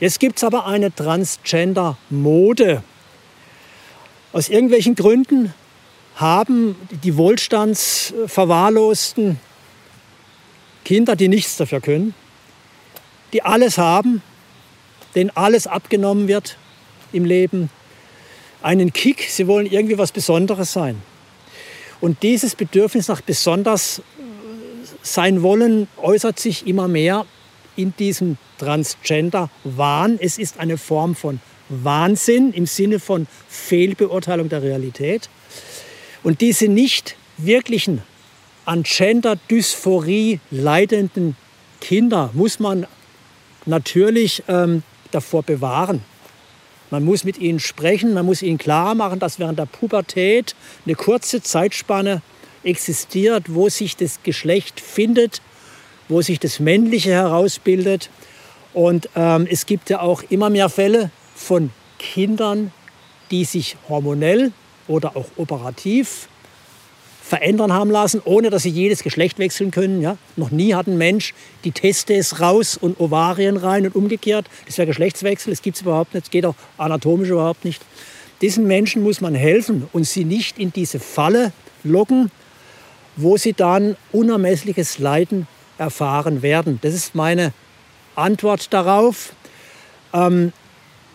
Jetzt 0.00 0.18
gibt 0.18 0.38
es 0.38 0.44
aber 0.44 0.64
eine 0.66 0.94
Transgender-Mode. 0.94 2.82
Aus 4.32 4.48
irgendwelchen 4.48 4.94
Gründen 4.94 5.52
haben 6.16 6.76
die 7.04 7.16
wohlstandsverwahrlosten 7.16 9.38
Kinder, 10.84 11.16
die 11.16 11.28
nichts 11.28 11.56
dafür 11.56 11.80
können, 11.80 12.14
die 13.32 13.42
alles 13.42 13.78
haben, 13.78 14.22
denen 15.14 15.30
alles 15.30 15.66
abgenommen 15.66 16.28
wird 16.28 16.58
im 17.12 17.24
Leben, 17.24 17.70
einen 18.62 18.92
Kick, 18.92 19.26
sie 19.28 19.46
wollen 19.46 19.66
irgendwie 19.66 19.98
was 19.98 20.12
Besonderes 20.12 20.72
sein. 20.72 21.00
Und 22.00 22.22
dieses 22.22 22.54
Bedürfnis 22.54 23.08
nach 23.08 23.20
besonders 23.20 24.00
sein 25.02 25.42
wollen 25.42 25.88
äußert 26.00 26.40
sich 26.40 26.66
immer 26.66 26.88
mehr 26.88 27.26
in 27.76 27.94
diesem 27.96 28.38
Transgender-Wahn. 28.58 30.18
Es 30.20 30.38
ist 30.38 30.58
eine 30.58 30.78
Form 30.78 31.14
von 31.14 31.40
Wahnsinn 31.82 32.52
im 32.52 32.66
Sinne 32.66 32.98
von 32.98 33.26
Fehlbeurteilung 33.48 34.48
der 34.48 34.62
Realität. 34.62 35.28
Und 36.22 36.40
diese 36.40 36.68
nicht 36.68 37.16
wirklichen 37.38 38.02
an 38.64 38.84
Gender-Dysphorie 38.84 40.40
leidenden 40.50 41.36
Kinder 41.80 42.30
muss 42.32 42.60
man 42.60 42.86
natürlich 43.66 44.42
ähm, 44.48 44.82
davor 45.10 45.42
bewahren. 45.42 46.02
Man 46.90 47.04
muss 47.04 47.24
mit 47.24 47.38
ihnen 47.38 47.58
sprechen, 47.58 48.14
man 48.14 48.26
muss 48.26 48.42
ihnen 48.42 48.58
klar 48.58 48.94
machen, 48.94 49.18
dass 49.18 49.38
während 49.38 49.58
der 49.58 49.66
Pubertät 49.66 50.54
eine 50.84 50.94
kurze 50.94 51.42
Zeitspanne 51.42 52.22
existiert, 52.62 53.44
wo 53.48 53.68
sich 53.68 53.96
das 53.96 54.22
Geschlecht 54.22 54.78
findet, 54.78 55.40
wo 56.08 56.20
sich 56.22 56.38
das 56.38 56.60
Männliche 56.60 57.10
herausbildet. 57.10 58.10
Und 58.74 59.08
ähm, 59.16 59.48
es 59.50 59.66
gibt 59.66 59.90
ja 59.90 60.00
auch 60.00 60.22
immer 60.28 60.50
mehr 60.50 60.68
Fälle 60.68 61.10
von 61.34 61.70
Kindern, 61.98 62.72
die 63.30 63.44
sich 63.44 63.76
hormonell 63.88 64.52
oder 64.88 65.16
auch 65.16 65.26
operativ 65.36 66.28
verändern 67.22 67.72
haben 67.72 67.90
lassen, 67.90 68.20
ohne 68.24 68.50
dass 68.50 68.64
sie 68.64 68.68
jedes 68.68 69.02
Geschlecht 69.02 69.38
wechseln 69.38 69.70
können. 69.70 70.02
Ja? 70.02 70.18
Noch 70.36 70.50
nie 70.50 70.74
hat 70.74 70.86
ein 70.86 70.98
Mensch 70.98 71.32
die 71.64 71.70
Testes 71.70 72.40
raus 72.40 72.76
und 72.76 73.00
Ovarien 73.00 73.56
rein 73.56 73.86
und 73.86 73.94
umgekehrt. 73.94 74.46
Das 74.66 74.76
wäre 74.76 74.86
Geschlechtswechsel, 74.86 75.52
das 75.52 75.62
gibt 75.62 75.76
es 75.76 75.82
überhaupt 75.82 76.12
nicht, 76.12 76.26
das 76.26 76.30
geht 76.30 76.44
auch 76.44 76.56
anatomisch 76.76 77.30
überhaupt 77.30 77.64
nicht. 77.64 77.80
Diesen 78.42 78.66
Menschen 78.66 79.02
muss 79.02 79.20
man 79.20 79.34
helfen 79.34 79.88
und 79.92 80.04
sie 80.04 80.24
nicht 80.24 80.58
in 80.58 80.72
diese 80.72 80.98
Falle 81.00 81.52
locken, 81.84 82.30
wo 83.16 83.36
sie 83.36 83.52
dann 83.52 83.96
unermessliches 84.10 84.98
Leiden 84.98 85.46
erfahren 85.78 86.42
werden. 86.42 86.80
Das 86.82 86.92
ist 86.92 87.14
meine 87.14 87.52
Antwort 88.14 88.72
darauf. 88.72 89.34
Ähm, 90.12 90.52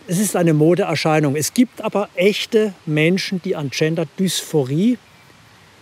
es 0.08 0.18
ist 0.18 0.36
eine 0.36 0.54
Modeerscheinung. 0.54 1.36
Es 1.36 1.52
gibt 1.52 1.82
aber 1.82 2.08
echte 2.14 2.72
Menschen, 2.86 3.42
die 3.42 3.54
an 3.54 3.68
Gender-Dysphorie 3.70 4.96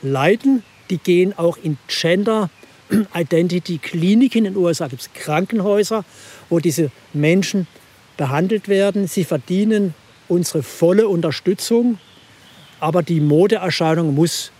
leiden. 0.03 0.65
Die 0.91 0.99
gehen 0.99 1.33
auch 1.39 1.57
in 1.63 1.79
Gender 1.87 2.51
Identity 3.15 3.79
Kliniken 3.79 4.45
in 4.45 4.55
den 4.55 4.57
USA. 4.57 4.89
Gibt 4.89 5.03
es 5.03 5.13
Krankenhäuser, 5.15 6.05
wo 6.49 6.59
diese 6.59 6.91
Menschen 7.13 7.69
behandelt 8.17 8.69
werden. 8.69 9.07
Sie 9.07 9.23
verdienen 9.23 9.95
unsere 10.27 10.65
volle 10.65 11.07
Unterstützung. 11.07 11.99
Aber 12.81 13.05
die 13.05 13.21
Modeerscheinung 13.21 14.13
muss 14.13 14.51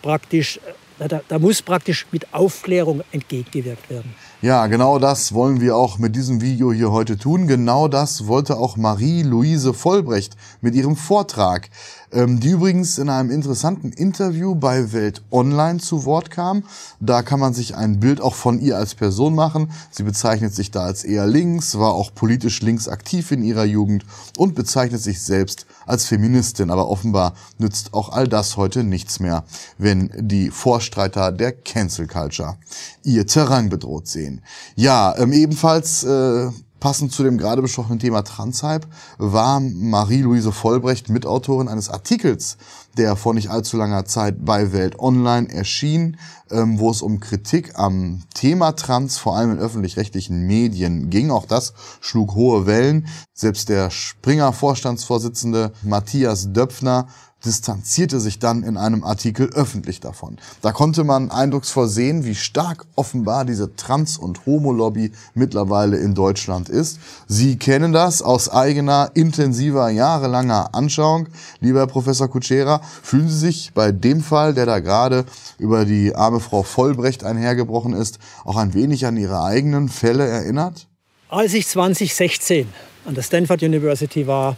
praktisch 0.00 0.58
da, 0.98 1.20
da, 1.28 1.38
muss 1.38 1.60
praktisch 1.60 2.06
mit 2.10 2.32
Aufklärung 2.32 3.02
entgegengewirkt 3.12 3.90
werden. 3.90 4.14
Ja, 4.42 4.66
genau 4.66 4.98
das 4.98 5.32
wollen 5.32 5.62
wir 5.62 5.76
auch 5.76 5.98
mit 5.98 6.14
diesem 6.14 6.42
Video 6.42 6.70
hier 6.70 6.92
heute 6.92 7.16
tun. 7.16 7.46
Genau 7.46 7.88
das 7.88 8.26
wollte 8.26 8.58
auch 8.58 8.76
Marie-Louise 8.76 9.72
Vollbrecht 9.72 10.36
mit 10.60 10.74
ihrem 10.74 10.94
Vortrag 10.94 11.70
ähm, 12.12 12.40
die 12.40 12.50
übrigens 12.50 12.98
in 12.98 13.08
einem 13.08 13.30
interessanten 13.30 13.92
Interview 13.92 14.54
bei 14.54 14.92
Welt 14.92 15.22
Online 15.30 15.78
zu 15.78 16.04
Wort 16.04 16.30
kam. 16.30 16.64
Da 17.00 17.22
kann 17.22 17.40
man 17.40 17.54
sich 17.54 17.76
ein 17.76 18.00
Bild 18.00 18.20
auch 18.20 18.34
von 18.34 18.60
ihr 18.60 18.76
als 18.76 18.94
Person 18.94 19.34
machen. 19.34 19.70
Sie 19.90 20.02
bezeichnet 20.02 20.54
sich 20.54 20.70
da 20.70 20.80
als 20.80 21.04
eher 21.04 21.26
links, 21.26 21.78
war 21.78 21.92
auch 21.92 22.14
politisch 22.14 22.62
links 22.62 22.88
aktiv 22.88 23.32
in 23.32 23.42
ihrer 23.42 23.64
Jugend 23.64 24.04
und 24.36 24.54
bezeichnet 24.54 25.02
sich 25.02 25.20
selbst 25.20 25.66
als 25.84 26.06
Feministin. 26.06 26.70
Aber 26.70 26.88
offenbar 26.88 27.34
nützt 27.58 27.92
auch 27.92 28.10
all 28.10 28.28
das 28.28 28.56
heute 28.56 28.84
nichts 28.84 29.20
mehr, 29.20 29.44
wenn 29.78 30.10
die 30.16 30.50
Vorstreiter 30.50 31.32
der 31.32 31.52
Cancel 31.52 32.06
Culture 32.06 32.56
ihr 33.02 33.26
Terrain 33.26 33.68
bedroht 33.68 34.08
sehen. 34.08 34.25
Ja, 34.74 35.14
ähm, 35.18 35.32
ebenfalls 35.32 36.04
äh, 36.04 36.50
Passend 36.78 37.10
zu 37.10 37.22
dem 37.22 37.38
gerade 37.38 37.62
besprochenen 37.62 37.98
Thema 37.98 38.22
Transhype 38.22 38.86
war 39.16 39.60
Marie-Louise 39.60 40.52
Vollbrecht 40.52 41.08
Mitautorin 41.08 41.68
eines 41.68 41.88
Artikels, 41.88 42.58
der 42.98 43.16
vor 43.16 43.32
nicht 43.32 43.50
allzu 43.50 43.78
langer 43.78 44.04
Zeit 44.04 44.44
bei 44.44 44.72
Welt 44.72 44.98
Online 44.98 45.48
erschien, 45.48 46.18
ähm, 46.50 46.78
wo 46.78 46.90
es 46.90 47.00
um 47.00 47.18
Kritik 47.18 47.78
am 47.78 48.24
Thema 48.34 48.72
Trans, 48.72 49.16
vor 49.16 49.36
allem 49.38 49.52
in 49.52 49.58
öffentlich-rechtlichen 49.58 50.46
Medien 50.46 51.08
ging. 51.08 51.30
Auch 51.30 51.46
das 51.46 51.72
schlug 52.02 52.34
hohe 52.34 52.66
Wellen. 52.66 53.06
Selbst 53.32 53.70
der 53.70 53.90
Springer-Vorstandsvorsitzende 53.90 55.72
Matthias 55.82 56.52
Döpfner 56.52 57.08
distanzierte 57.46 58.20
sich 58.20 58.38
dann 58.38 58.62
in 58.62 58.76
einem 58.76 59.04
Artikel 59.04 59.50
öffentlich 59.54 60.00
davon. 60.00 60.36
Da 60.60 60.72
konnte 60.72 61.04
man 61.04 61.30
eindrucksvoll 61.30 61.88
sehen, 61.88 62.24
wie 62.24 62.34
stark 62.34 62.84
offenbar 62.96 63.44
diese 63.44 63.76
Trans- 63.76 64.18
und 64.18 64.44
Homo-Lobby 64.44 65.12
mittlerweile 65.34 65.96
in 65.96 66.14
Deutschland 66.14 66.68
ist. 66.68 66.98
Sie 67.26 67.56
kennen 67.56 67.92
das 67.92 68.20
aus 68.20 68.48
eigener, 68.48 69.10
intensiver, 69.14 69.88
jahrelanger 69.88 70.74
Anschauung. 70.74 71.28
Lieber 71.60 71.80
Herr 71.80 71.86
Professor 71.86 72.28
Kutschera, 72.28 72.80
fühlen 73.02 73.28
Sie 73.28 73.38
sich 73.38 73.72
bei 73.74 73.92
dem 73.92 74.20
Fall, 74.20 74.52
der 74.52 74.66
da 74.66 74.80
gerade 74.80 75.24
über 75.58 75.84
die 75.84 76.14
arme 76.14 76.40
Frau 76.40 76.62
Vollbrecht 76.62 77.24
einhergebrochen 77.24 77.92
ist, 77.92 78.18
auch 78.44 78.56
ein 78.56 78.74
wenig 78.74 79.06
an 79.06 79.16
Ihre 79.16 79.42
eigenen 79.42 79.88
Fälle 79.88 80.26
erinnert? 80.26 80.88
Als 81.28 81.54
ich 81.54 81.66
2016 81.66 82.68
an 83.04 83.14
der 83.14 83.22
Stanford 83.22 83.62
University 83.62 84.26
war, 84.26 84.56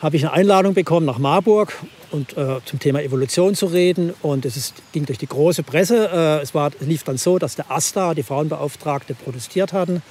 habe 0.00 0.16
ich 0.16 0.24
eine 0.24 0.32
Einladung 0.32 0.74
bekommen 0.74 1.06
nach 1.06 1.18
Marburg 1.18 1.72
und 2.10 2.36
äh, 2.36 2.60
zum 2.64 2.78
Thema 2.78 3.02
Evolution 3.02 3.54
zu 3.54 3.66
reden. 3.66 4.14
Und 4.22 4.44
es 4.44 4.56
ist, 4.56 4.74
ging 4.92 5.06
durch 5.06 5.18
die 5.18 5.26
große 5.26 5.62
Presse. 5.62 6.08
Äh, 6.08 6.42
es, 6.42 6.54
war, 6.54 6.70
es 6.78 6.86
lief 6.86 7.02
dann 7.02 7.18
so, 7.18 7.38
dass 7.38 7.56
der 7.56 7.70
AStA, 7.70 8.14
die 8.14 8.22
Frauenbeauftragte, 8.22 9.14
protestiert 9.14 9.72
hatten. 9.72 10.02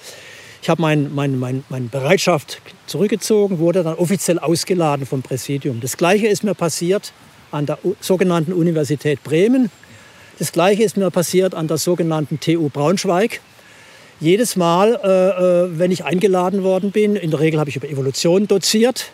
Ich 0.62 0.70
habe 0.70 0.82
meine 0.82 1.08
mein, 1.10 1.40
mein, 1.40 1.64
mein 1.70 1.90
Bereitschaft 1.90 2.62
zurückgezogen, 2.88 3.60
wurde 3.60 3.84
dann 3.84 3.96
offiziell 3.96 4.40
ausgeladen 4.40 5.06
vom 5.06 5.22
Präsidium. 5.22 5.80
Das 5.80 5.98
Gleiche 5.98 6.28
ist 6.28 6.44
mir 6.44 6.56
passiert 6.56 7.14
an 7.52 7.66
der 7.66 7.78
sogenannten 8.02 8.54
Universität 8.54 9.24
Bremen. 9.24 9.72
Das 10.40 10.52
Gleiche 10.52 10.84
ist 10.84 10.98
mir 10.98 11.10
passiert 11.10 11.56
an 11.56 11.68
der 11.68 11.78
sogenannten 11.78 12.40
TU 12.40 12.70
Braunschweig. 12.70 13.40
Jedes 14.20 14.56
Mal, 14.56 15.00
äh, 15.04 15.08
äh, 15.08 15.80
wenn 15.80 15.92
ich 15.92 16.04
eingeladen 16.04 16.64
worden 16.64 16.92
bin, 16.92 17.16
in 17.16 17.32
der 17.32 17.40
Regel 17.40 17.60
habe 17.60 17.70
ich 17.70 17.76
über 17.76 17.88
Evolution 17.88 18.48
doziert, 18.48 19.12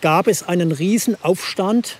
gab 0.00 0.26
es 0.26 0.42
einen 0.42 0.72
Riesenaufstand, 0.72 1.98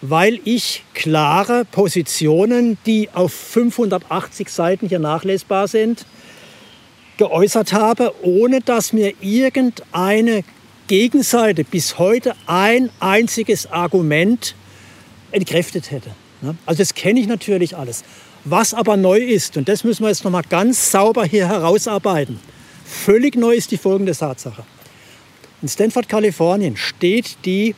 weil 0.00 0.40
ich 0.44 0.84
klare 0.94 1.64
Positionen, 1.64 2.78
die 2.86 3.08
auf 3.12 3.32
580 3.32 4.48
Seiten 4.48 4.88
hier 4.88 4.98
nachlesbar 4.98 5.68
sind, 5.68 6.06
geäußert 7.16 7.72
habe, 7.72 8.14
ohne 8.22 8.60
dass 8.60 8.92
mir 8.92 9.12
irgendeine 9.20 10.44
Gegenseite 10.86 11.64
bis 11.64 11.98
heute 11.98 12.34
ein 12.46 12.90
einziges 13.00 13.70
Argument 13.70 14.54
entkräftet 15.32 15.90
hätte. 15.90 16.10
Also 16.64 16.78
das 16.78 16.94
kenne 16.94 17.20
ich 17.20 17.26
natürlich 17.26 17.76
alles. 17.76 18.04
Was 18.44 18.72
aber 18.72 18.96
neu 18.96 19.18
ist, 19.18 19.56
und 19.56 19.68
das 19.68 19.84
müssen 19.84 20.04
wir 20.04 20.08
jetzt 20.08 20.24
noch 20.24 20.30
mal 20.30 20.42
ganz 20.48 20.92
sauber 20.92 21.24
hier 21.24 21.48
herausarbeiten, 21.48 22.38
völlig 22.84 23.36
neu 23.36 23.54
ist 23.54 23.72
die 23.72 23.76
folgende 23.76 24.16
Tatsache. 24.16 24.64
In 25.60 25.66
Stanford, 25.66 26.08
Kalifornien 26.08 26.76
steht 26.76 27.38
die 27.44 27.74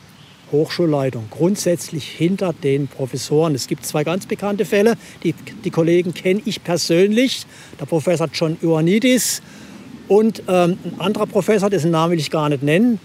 Hochschulleitung 0.51 1.25
grundsätzlich 1.31 2.07
hinter 2.07 2.53
den 2.53 2.87
Professoren. 2.87 3.55
Es 3.55 3.65
gibt 3.67 3.87
zwei 3.87 4.03
ganz 4.03 4.27
bekannte 4.27 4.65
Fälle, 4.65 4.97
die, 5.23 5.33
die 5.33 5.71
Kollegen 5.71 6.13
kenne 6.13 6.43
ich 6.45 6.63
persönlich, 6.63 7.47
der 7.79 7.87
Professor 7.87 8.27
John 8.31 8.55
Ioannidis 8.61 9.41
und 10.07 10.43
ähm, 10.47 10.77
ein 10.83 10.99
anderer 10.99 11.25
Professor, 11.25 11.71
dessen 11.71 11.89
Namen 11.89 12.11
will 12.11 12.19
ich 12.19 12.29
gar 12.29 12.49
nicht 12.49 12.61
nennen, 12.61 12.99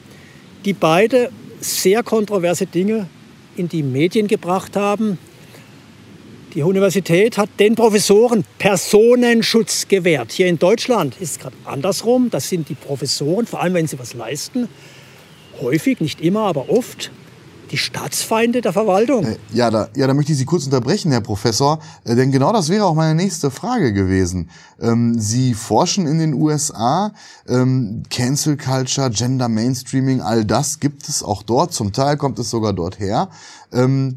die 0.66 0.74
beide 0.74 1.30
sehr 1.60 2.02
kontroverse 2.02 2.66
Dinge 2.66 3.08
in 3.56 3.70
die 3.70 3.82
Medien 3.82 4.28
gebracht 4.28 4.76
haben. 4.76 5.18
Die 6.56 6.62
Universität 6.62 7.36
hat 7.36 7.50
den 7.60 7.74
Professoren 7.74 8.42
Personenschutz 8.56 9.88
gewährt. 9.88 10.32
Hier 10.32 10.46
in 10.46 10.58
Deutschland 10.58 11.14
ist 11.20 11.32
es 11.32 11.38
gerade 11.38 11.54
andersrum. 11.66 12.30
Das 12.30 12.48
sind 12.48 12.70
die 12.70 12.74
Professoren, 12.74 13.44
vor 13.44 13.60
allem 13.60 13.74
wenn 13.74 13.86
sie 13.86 13.98
was 13.98 14.14
leisten, 14.14 14.66
häufig, 15.60 16.00
nicht 16.00 16.22
immer, 16.22 16.46
aber 16.46 16.70
oft 16.70 17.10
die 17.70 17.76
Staatsfeinde 17.76 18.60
der 18.60 18.72
Verwaltung. 18.72 19.24
Äh, 19.24 19.36
ja, 19.52 19.70
da, 19.70 19.88
ja, 19.96 20.06
da 20.06 20.14
möchte 20.14 20.32
ich 20.32 20.38
Sie 20.38 20.44
kurz 20.44 20.64
unterbrechen, 20.64 21.12
Herr 21.12 21.20
Professor, 21.20 21.78
äh, 22.04 22.14
denn 22.14 22.32
genau 22.32 22.52
das 22.52 22.68
wäre 22.68 22.84
auch 22.84 22.94
meine 22.94 23.14
nächste 23.14 23.50
Frage 23.50 23.92
gewesen. 23.92 24.48
Ähm, 24.80 25.18
Sie 25.18 25.52
forschen 25.52 26.06
in 26.06 26.18
den 26.18 26.34
USA, 26.34 27.12
ähm, 27.48 28.02
Cancel 28.08 28.56
Culture, 28.56 29.10
Gender 29.10 29.48
Mainstreaming, 29.48 30.20
all 30.20 30.44
das 30.44 30.80
gibt 30.80 31.08
es 31.08 31.22
auch 31.22 31.42
dort, 31.42 31.72
zum 31.72 31.92
Teil 31.92 32.16
kommt 32.16 32.38
es 32.38 32.50
sogar 32.50 32.72
dort 32.72 32.98
her. 32.98 33.28
Ähm, 33.72 34.16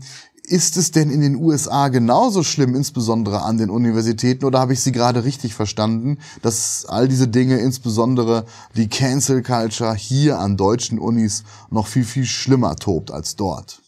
ist 0.50 0.78
es 0.78 0.92
denn 0.92 1.10
in 1.10 1.22
den 1.22 1.36
USA 1.36 1.90
genauso 1.90 2.44
schlimm, 2.44 2.76
insbesondere 2.76 3.44
an 3.44 3.58
den 3.58 3.70
Universitäten, 3.70 4.46
oder 4.46 4.60
habe 4.60 4.74
ich 4.74 4.82
Sie 4.82 4.92
gerade 4.92 5.24
richtig 5.24 5.54
verstanden, 5.54 6.18
dass 6.42 6.86
all 6.88 7.08
diese 7.08 7.28
Dinge, 7.28 7.60
insbesondere 7.60 8.46
die 8.76 8.88
Cancel 8.88 9.44
Culture 9.44 9.96
hier 9.96 10.40
an 10.40 10.58
deutschen 10.58 11.00
Unis 11.00 11.44
noch 11.70 11.88
viel, 11.88 12.04
viel 12.04 12.26
schlimmer 12.26 12.76
tobt 12.76 13.12
als 13.12 13.36
dort? 13.36 13.80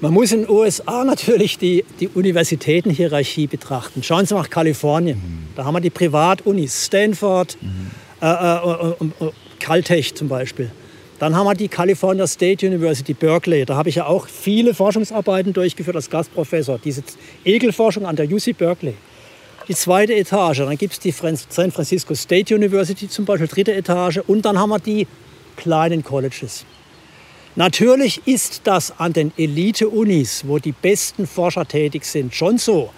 Man 0.00 0.12
muss 0.12 0.30
in 0.30 0.42
den 0.42 0.50
USA 0.50 1.04
natürlich 1.04 1.58
die, 1.58 1.84
die 1.98 2.08
Universitätenhierarchie 2.08 3.48
betrachten. 3.48 4.02
Schauen 4.02 4.26
Sie 4.26 4.34
nach 4.34 4.48
Kalifornien. 4.48 5.18
Mhm. 5.18 5.54
Da 5.56 5.64
haben 5.64 5.74
wir 5.74 5.80
die 5.80 5.90
Privatunis, 5.90 6.86
Stanford, 6.86 7.56
mhm. 7.60 7.90
äh, 8.20 8.26
äh, 8.26 8.90
äh, 8.90 9.26
äh 9.26 9.32
Caltech 9.58 10.14
zum 10.14 10.28
Beispiel. 10.28 10.70
Dann 11.18 11.34
haben 11.34 11.46
wir 11.46 11.54
die 11.54 11.68
California 11.68 12.26
State 12.26 12.64
University 12.64 13.12
Berkeley. 13.12 13.64
Da 13.64 13.74
habe 13.74 13.88
ich 13.88 13.96
ja 13.96 14.06
auch 14.06 14.28
viele 14.28 14.72
Forschungsarbeiten 14.72 15.52
durchgeführt 15.52 15.96
als 15.96 16.08
Gastprofessor. 16.08 16.78
Diese 16.78 17.02
Egelforschung 17.44 18.06
an 18.06 18.14
der 18.14 18.30
UC 18.30 18.56
Berkeley. 18.56 18.94
Die 19.66 19.74
zweite 19.74 20.14
Etage. 20.14 20.58
Dann 20.58 20.78
gibt 20.78 20.92
es 20.92 21.00
die 21.00 21.10
San 21.10 21.72
Francisco 21.72 22.14
State 22.14 22.54
University 22.54 23.08
zum 23.08 23.24
Beispiel, 23.24 23.48
dritte 23.48 23.74
Etage. 23.74 24.18
Und 24.26 24.44
dann 24.44 24.58
haben 24.58 24.70
wir 24.70 24.78
die 24.78 25.08
kleinen 25.56 26.04
Colleges. 26.04 26.64
Natürlich 27.56 28.22
ist 28.24 28.60
das 28.64 29.00
an 29.00 29.12
den 29.12 29.32
Elite-Unis, 29.36 30.44
wo 30.46 30.60
die 30.60 30.70
besten 30.70 31.26
Forscher 31.26 31.66
tätig 31.66 32.04
sind, 32.04 32.32
schon 32.32 32.58
so, 32.58 32.90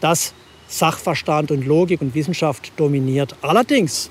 dass 0.00 0.32
Sachverstand 0.68 1.50
und 1.50 1.66
Logik 1.66 2.00
und 2.00 2.14
Wissenschaft 2.14 2.72
dominiert. 2.78 3.36
Allerdings 3.42 4.10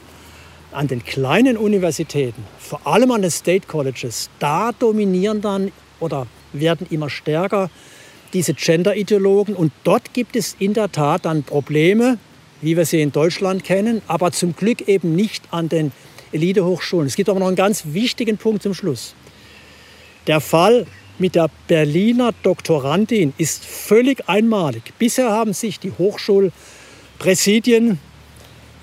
an 0.76 0.88
den 0.88 1.04
kleinen 1.04 1.58
Universitäten, 1.58 2.44
vor 2.60 2.86
allem 2.86 3.12
an 3.12 3.22
den 3.22 3.32
State 3.32 3.68
Colleges, 3.68 4.30
da 4.40 4.72
dominieren 4.72 5.42
dann 5.42 5.72
oder 6.00 6.28
werden 6.54 6.88
immer 6.90 7.10
stärker 7.10 7.70
diese 8.34 8.54
Gender-Ideologen. 8.54 9.56
Und 9.56 9.72
dort 9.84 10.14
gibt 10.14 10.36
es 10.36 10.56
in 10.60 10.74
der 10.74 10.92
Tat 10.92 11.26
dann 11.26 11.44
Probleme, 11.44 12.18
wie 12.62 12.78
wir 12.78 12.86
sie 12.86 13.02
in 13.02 13.12
Deutschland 13.12 13.64
kennen, 13.64 14.02
aber 14.08 14.32
zum 14.32 14.56
Glück 14.56 14.88
eben 14.88 15.16
nicht 15.16 15.44
an 15.52 15.70
den 15.70 15.92
Elitehochschulen. 16.32 17.08
Es 17.08 17.16
gibt 17.16 17.30
aber 17.30 17.40
noch 17.40 17.48
einen 17.48 17.56
ganz 17.56 17.84
wichtigen 17.88 18.38
Punkt 18.38 18.64
zum 18.64 18.74
Schluss. 18.74 19.16
Der 20.28 20.42
Fall 20.42 20.86
mit 21.18 21.36
der 21.36 21.50
Berliner 21.68 22.34
Doktorandin 22.44 23.34
ist 23.38 23.64
völlig 23.64 24.28
einmalig. 24.28 24.94
Bisher 25.00 25.32
haben 25.32 25.54
sich 25.54 25.80
die 25.80 25.92
Hochschulpräsidien 25.92 28.00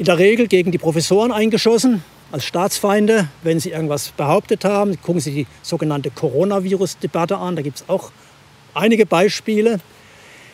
in 0.03 0.07
der 0.07 0.19
Regel 0.19 0.49
gegen 0.49 0.73
die 0.73 0.79
Professoren 0.79 1.31
eingeschossen 1.31 2.03
als 2.33 2.45
Staatsfeinde, 2.45 3.29
wenn 3.45 3.61
sie 3.61 3.71
irgendwas 3.71 4.09
behauptet 4.09 4.65
haben. 4.65 5.01
Gucken 5.01 5.21
Sie 5.21 5.31
die 5.31 5.47
sogenannte 5.63 6.11
Coronavirus-Debatte 6.11 7.37
an, 7.39 7.55
da 7.55 7.63
gibt 7.63 7.77
es 7.77 7.85
auch 7.89 8.11
einige 8.75 9.07
Beispiele. 9.07 9.79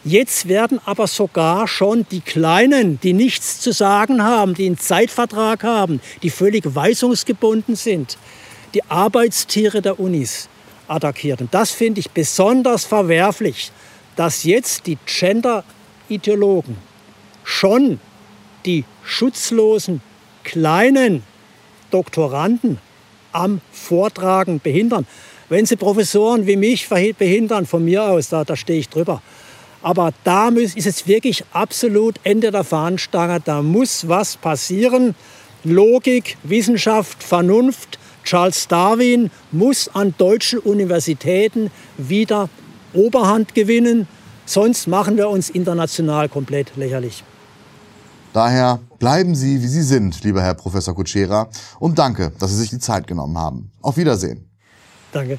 Jetzt 0.04 0.48
werden 0.48 0.82
aber 0.84 1.06
sogar 1.06 1.66
schon 1.66 2.04
die 2.11 2.20
Kleinen, 2.20 3.00
die 3.00 3.14
nichts 3.14 3.58
zu 3.58 3.72
sagen 3.72 4.22
haben, 4.22 4.52
die 4.52 4.66
einen 4.66 4.76
Zeitvertrag 4.76 5.62
haben, 5.64 6.02
die 6.22 6.28
völlig 6.28 6.74
weisungsgebunden 6.74 7.74
sind, 7.74 8.18
die 8.74 8.84
Arbeitstiere 8.90 9.80
der 9.80 9.98
Unis 9.98 10.50
attackiert. 10.88 11.40
Und 11.40 11.54
das 11.54 11.70
finde 11.70 12.00
ich 12.00 12.11
besonders 12.11 12.84
verwerflich, 12.84 13.72
dass 14.14 14.44
jetzt 14.44 14.87
die 14.87 14.98
Gender-Ideologen 15.06 16.76
schon 17.44 17.98
die 18.68 18.85
schutzlosen 19.02 20.02
kleinen 20.44 21.22
Doktoranden 21.90 22.78
am 23.33 23.62
Vortragen 23.72 24.61
behindern. 24.62 25.07
Wenn 25.48 25.64
sie 25.64 25.76
Professoren 25.76 26.46
wie 26.46 26.57
mich 26.57 26.87
behindern, 26.87 27.64
von 27.64 27.83
mir 27.83 28.02
aus, 28.02 28.28
da, 28.28 28.44
da 28.44 28.57
stehe 28.57 28.81
ich 28.81 28.90
drüber. 28.90 29.22
Aber 29.81 30.12
da 30.22 30.48
ist 30.48 30.87
es 30.87 31.07
wirklich 31.07 31.44
absolut 31.52 32.16
Ende 32.24 32.50
der 32.50 32.64
Fahnenstange. 32.64 33.40
Da 33.42 33.62
muss 33.62 34.07
was 34.07 34.37
passieren. 34.37 35.14
Logik, 35.64 36.37
Wissenschaft, 36.42 37.22
Vernunft. 37.22 37.98
Charles 38.22 38.68
Darwin 38.68 39.31
muss 39.50 39.88
an 39.94 40.14
deutschen 40.18 40.59
Universitäten 40.59 41.70
wieder 41.96 42.50
Oberhand 42.92 43.54
gewinnen. 43.54 44.07
Sonst 44.44 44.88
machen 44.88 45.16
wir 45.16 45.31
uns 45.31 45.48
international 45.48 46.28
komplett 46.28 46.76
lächerlich. 46.76 47.24
Daher 48.32 48.80
bleiben 48.98 49.34
Sie, 49.34 49.62
wie 49.62 49.68
Sie 49.68 49.82
sind, 49.82 50.22
lieber 50.22 50.42
Herr 50.42 50.54
Professor 50.54 50.94
Kutschera, 50.94 51.48
und 51.78 51.98
danke, 51.98 52.32
dass 52.38 52.50
Sie 52.50 52.56
sich 52.56 52.70
die 52.70 52.78
Zeit 52.78 53.06
genommen 53.06 53.38
haben. 53.38 53.70
Auf 53.80 53.96
Wiedersehen. 53.96 54.48
Danke. 55.12 55.38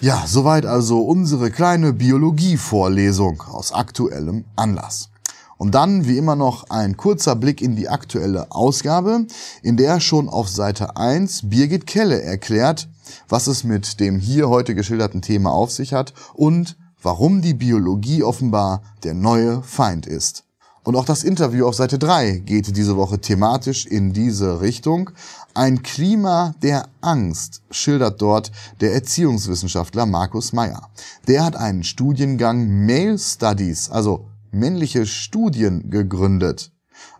Ja, 0.00 0.24
soweit 0.26 0.66
also 0.66 1.00
unsere 1.00 1.50
kleine 1.50 1.92
Biologie-Vorlesung 1.92 3.42
aus 3.42 3.72
aktuellem 3.72 4.44
Anlass. 4.56 5.10
Und 5.56 5.74
dann, 5.74 6.06
wie 6.06 6.18
immer 6.18 6.36
noch, 6.36 6.68
ein 6.68 6.96
kurzer 6.96 7.36
Blick 7.36 7.62
in 7.62 7.76
die 7.76 7.88
aktuelle 7.88 8.50
Ausgabe, 8.50 9.26
in 9.62 9.76
der 9.76 10.00
schon 10.00 10.28
auf 10.28 10.48
Seite 10.48 10.96
1 10.96 11.48
Birgit 11.48 11.86
Kelle 11.86 12.20
erklärt, 12.20 12.88
was 13.28 13.46
es 13.46 13.64
mit 13.64 14.00
dem 14.00 14.18
hier 14.18 14.48
heute 14.48 14.74
geschilderten 14.74 15.22
Thema 15.22 15.52
auf 15.52 15.70
sich 15.70 15.94
hat 15.94 16.12
und 16.34 16.76
warum 17.00 17.40
die 17.40 17.54
Biologie 17.54 18.22
offenbar 18.22 18.82
der 19.04 19.14
neue 19.14 19.62
Feind 19.62 20.06
ist. 20.06 20.43
Und 20.84 20.96
auch 20.96 21.06
das 21.06 21.24
Interview 21.24 21.66
auf 21.66 21.74
Seite 21.74 21.98
3 21.98 22.42
geht 22.44 22.76
diese 22.76 22.96
Woche 22.96 23.18
thematisch 23.18 23.86
in 23.86 24.12
diese 24.12 24.60
Richtung. 24.60 25.10
Ein 25.54 25.82
Klima 25.82 26.54
der 26.62 26.88
Angst 27.00 27.62
schildert 27.70 28.20
dort 28.20 28.52
der 28.82 28.92
Erziehungswissenschaftler 28.92 30.04
Markus 30.04 30.52
Meyer. 30.52 30.90
Der 31.26 31.42
hat 31.42 31.56
einen 31.56 31.84
Studiengang 31.84 32.84
Male 32.84 33.18
Studies, 33.18 33.88
also 33.88 34.26
männliche 34.52 35.06
Studien, 35.06 35.88
gegründet. 35.88 36.70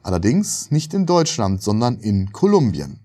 Allerdings 0.03 0.71
nicht 0.71 0.93
in 0.93 1.07
Deutschland, 1.07 1.63
sondern 1.63 1.97
in 1.99 2.33
Kolumbien 2.33 3.01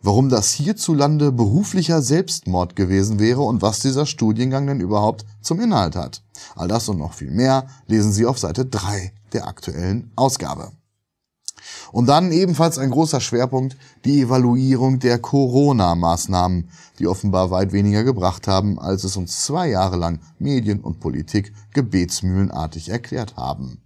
warum 0.00 0.28
das 0.28 0.52
hierzulande 0.52 1.32
beruflicher 1.32 2.02
Selbstmord 2.02 2.76
gewesen 2.76 3.18
wäre 3.18 3.42
und 3.42 3.62
was 3.62 3.80
dieser 3.80 4.06
Studiengang 4.06 4.66
denn 4.66 4.80
überhaupt 4.80 5.24
zum 5.42 5.60
Inhalt 5.60 5.96
hat. 5.96 6.22
All 6.54 6.68
das 6.68 6.88
und 6.88 6.98
noch 6.98 7.14
viel 7.14 7.32
mehr 7.32 7.66
lesen 7.88 8.12
Sie 8.12 8.24
auf 8.24 8.38
Seite 8.38 8.64
3 8.64 9.12
der 9.32 9.46
aktuellen 9.46 10.12
Ausgabe. 10.16 10.72
Und 11.92 12.06
dann 12.06 12.32
ebenfalls 12.32 12.78
ein 12.78 12.90
großer 12.90 13.20
Schwerpunkt 13.20 13.76
die 14.04 14.22
Evaluierung 14.22 14.98
der 14.98 15.18
Corona-Maßnahmen, 15.18 16.70
die 16.98 17.06
offenbar 17.06 17.50
weit 17.50 17.72
weniger 17.72 18.04
gebracht 18.04 18.46
haben, 18.46 18.78
als 18.78 19.04
es 19.04 19.16
uns 19.16 19.44
zwei 19.44 19.68
Jahre 19.68 19.96
lang 19.96 20.20
Medien 20.38 20.80
und 20.80 21.00
Politik 21.00 21.52
gebetsmühlenartig 21.72 22.88
erklärt 22.88 23.36
haben. 23.36 23.82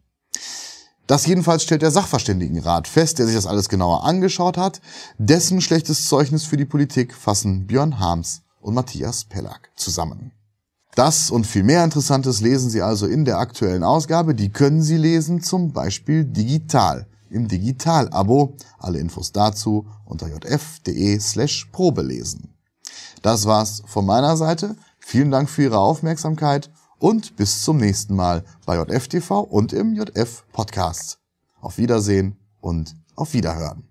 Das 1.06 1.26
jedenfalls 1.26 1.64
stellt 1.64 1.82
der 1.82 1.90
Sachverständigenrat 1.90 2.88
fest, 2.88 3.18
der 3.18 3.26
sich 3.26 3.34
das 3.34 3.46
alles 3.46 3.68
genauer 3.68 4.04
angeschaut 4.04 4.56
hat. 4.56 4.80
Dessen 5.18 5.60
schlechtes 5.60 6.06
Zeugnis 6.06 6.44
für 6.44 6.56
die 6.56 6.64
Politik 6.64 7.14
fassen 7.14 7.66
Björn 7.66 7.98
Harms 7.98 8.42
und 8.60 8.74
Matthias 8.74 9.24
Pellack 9.24 9.70
zusammen. 9.76 10.32
Das 10.94 11.30
und 11.30 11.46
viel 11.46 11.62
mehr 11.62 11.84
Interessantes 11.84 12.40
lesen 12.40 12.68
Sie 12.68 12.82
also 12.82 13.06
in 13.06 13.24
der 13.24 13.38
aktuellen 13.38 13.82
Ausgabe. 13.82 14.34
Die 14.34 14.50
können 14.50 14.82
Sie 14.82 14.98
lesen 14.98 15.42
zum 15.42 15.72
Beispiel 15.72 16.24
digital 16.24 17.06
im 17.30 17.48
Digital-Abo. 17.48 18.56
Alle 18.78 18.98
Infos 18.98 19.32
dazu 19.32 19.86
unter 20.04 20.28
jf.de 20.28 21.18
slash 21.18 21.66
probelesen. 21.72 22.54
Das 23.22 23.46
war's 23.46 23.82
von 23.86 24.04
meiner 24.04 24.36
Seite. 24.36 24.76
Vielen 24.98 25.30
Dank 25.30 25.48
für 25.48 25.62
Ihre 25.62 25.78
Aufmerksamkeit 25.78 26.70
und 26.98 27.36
bis 27.36 27.62
zum 27.62 27.78
nächsten 27.78 28.14
Mal 28.14 28.44
bei 28.66 28.76
JFTV 28.76 29.40
und 29.40 29.72
im 29.72 29.94
JF 29.94 30.44
Podcast. 30.52 31.18
Auf 31.60 31.78
Wiedersehen 31.78 32.36
und 32.60 32.94
auf 33.16 33.32
Wiederhören. 33.32 33.88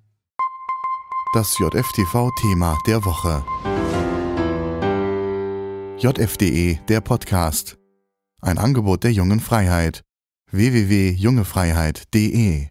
Das 1.33 1.57
JFTV-Thema 1.59 2.77
der 2.87 3.03
Woche. 3.03 3.80
JFDE, 6.01 6.79
der 6.87 6.99
Podcast. 6.99 7.77
Ein 8.41 8.57
Angebot 8.57 9.03
der 9.03 9.11
jungen 9.11 9.39
Freiheit. 9.39 10.01
www.jungefreiheit.de 10.49 12.70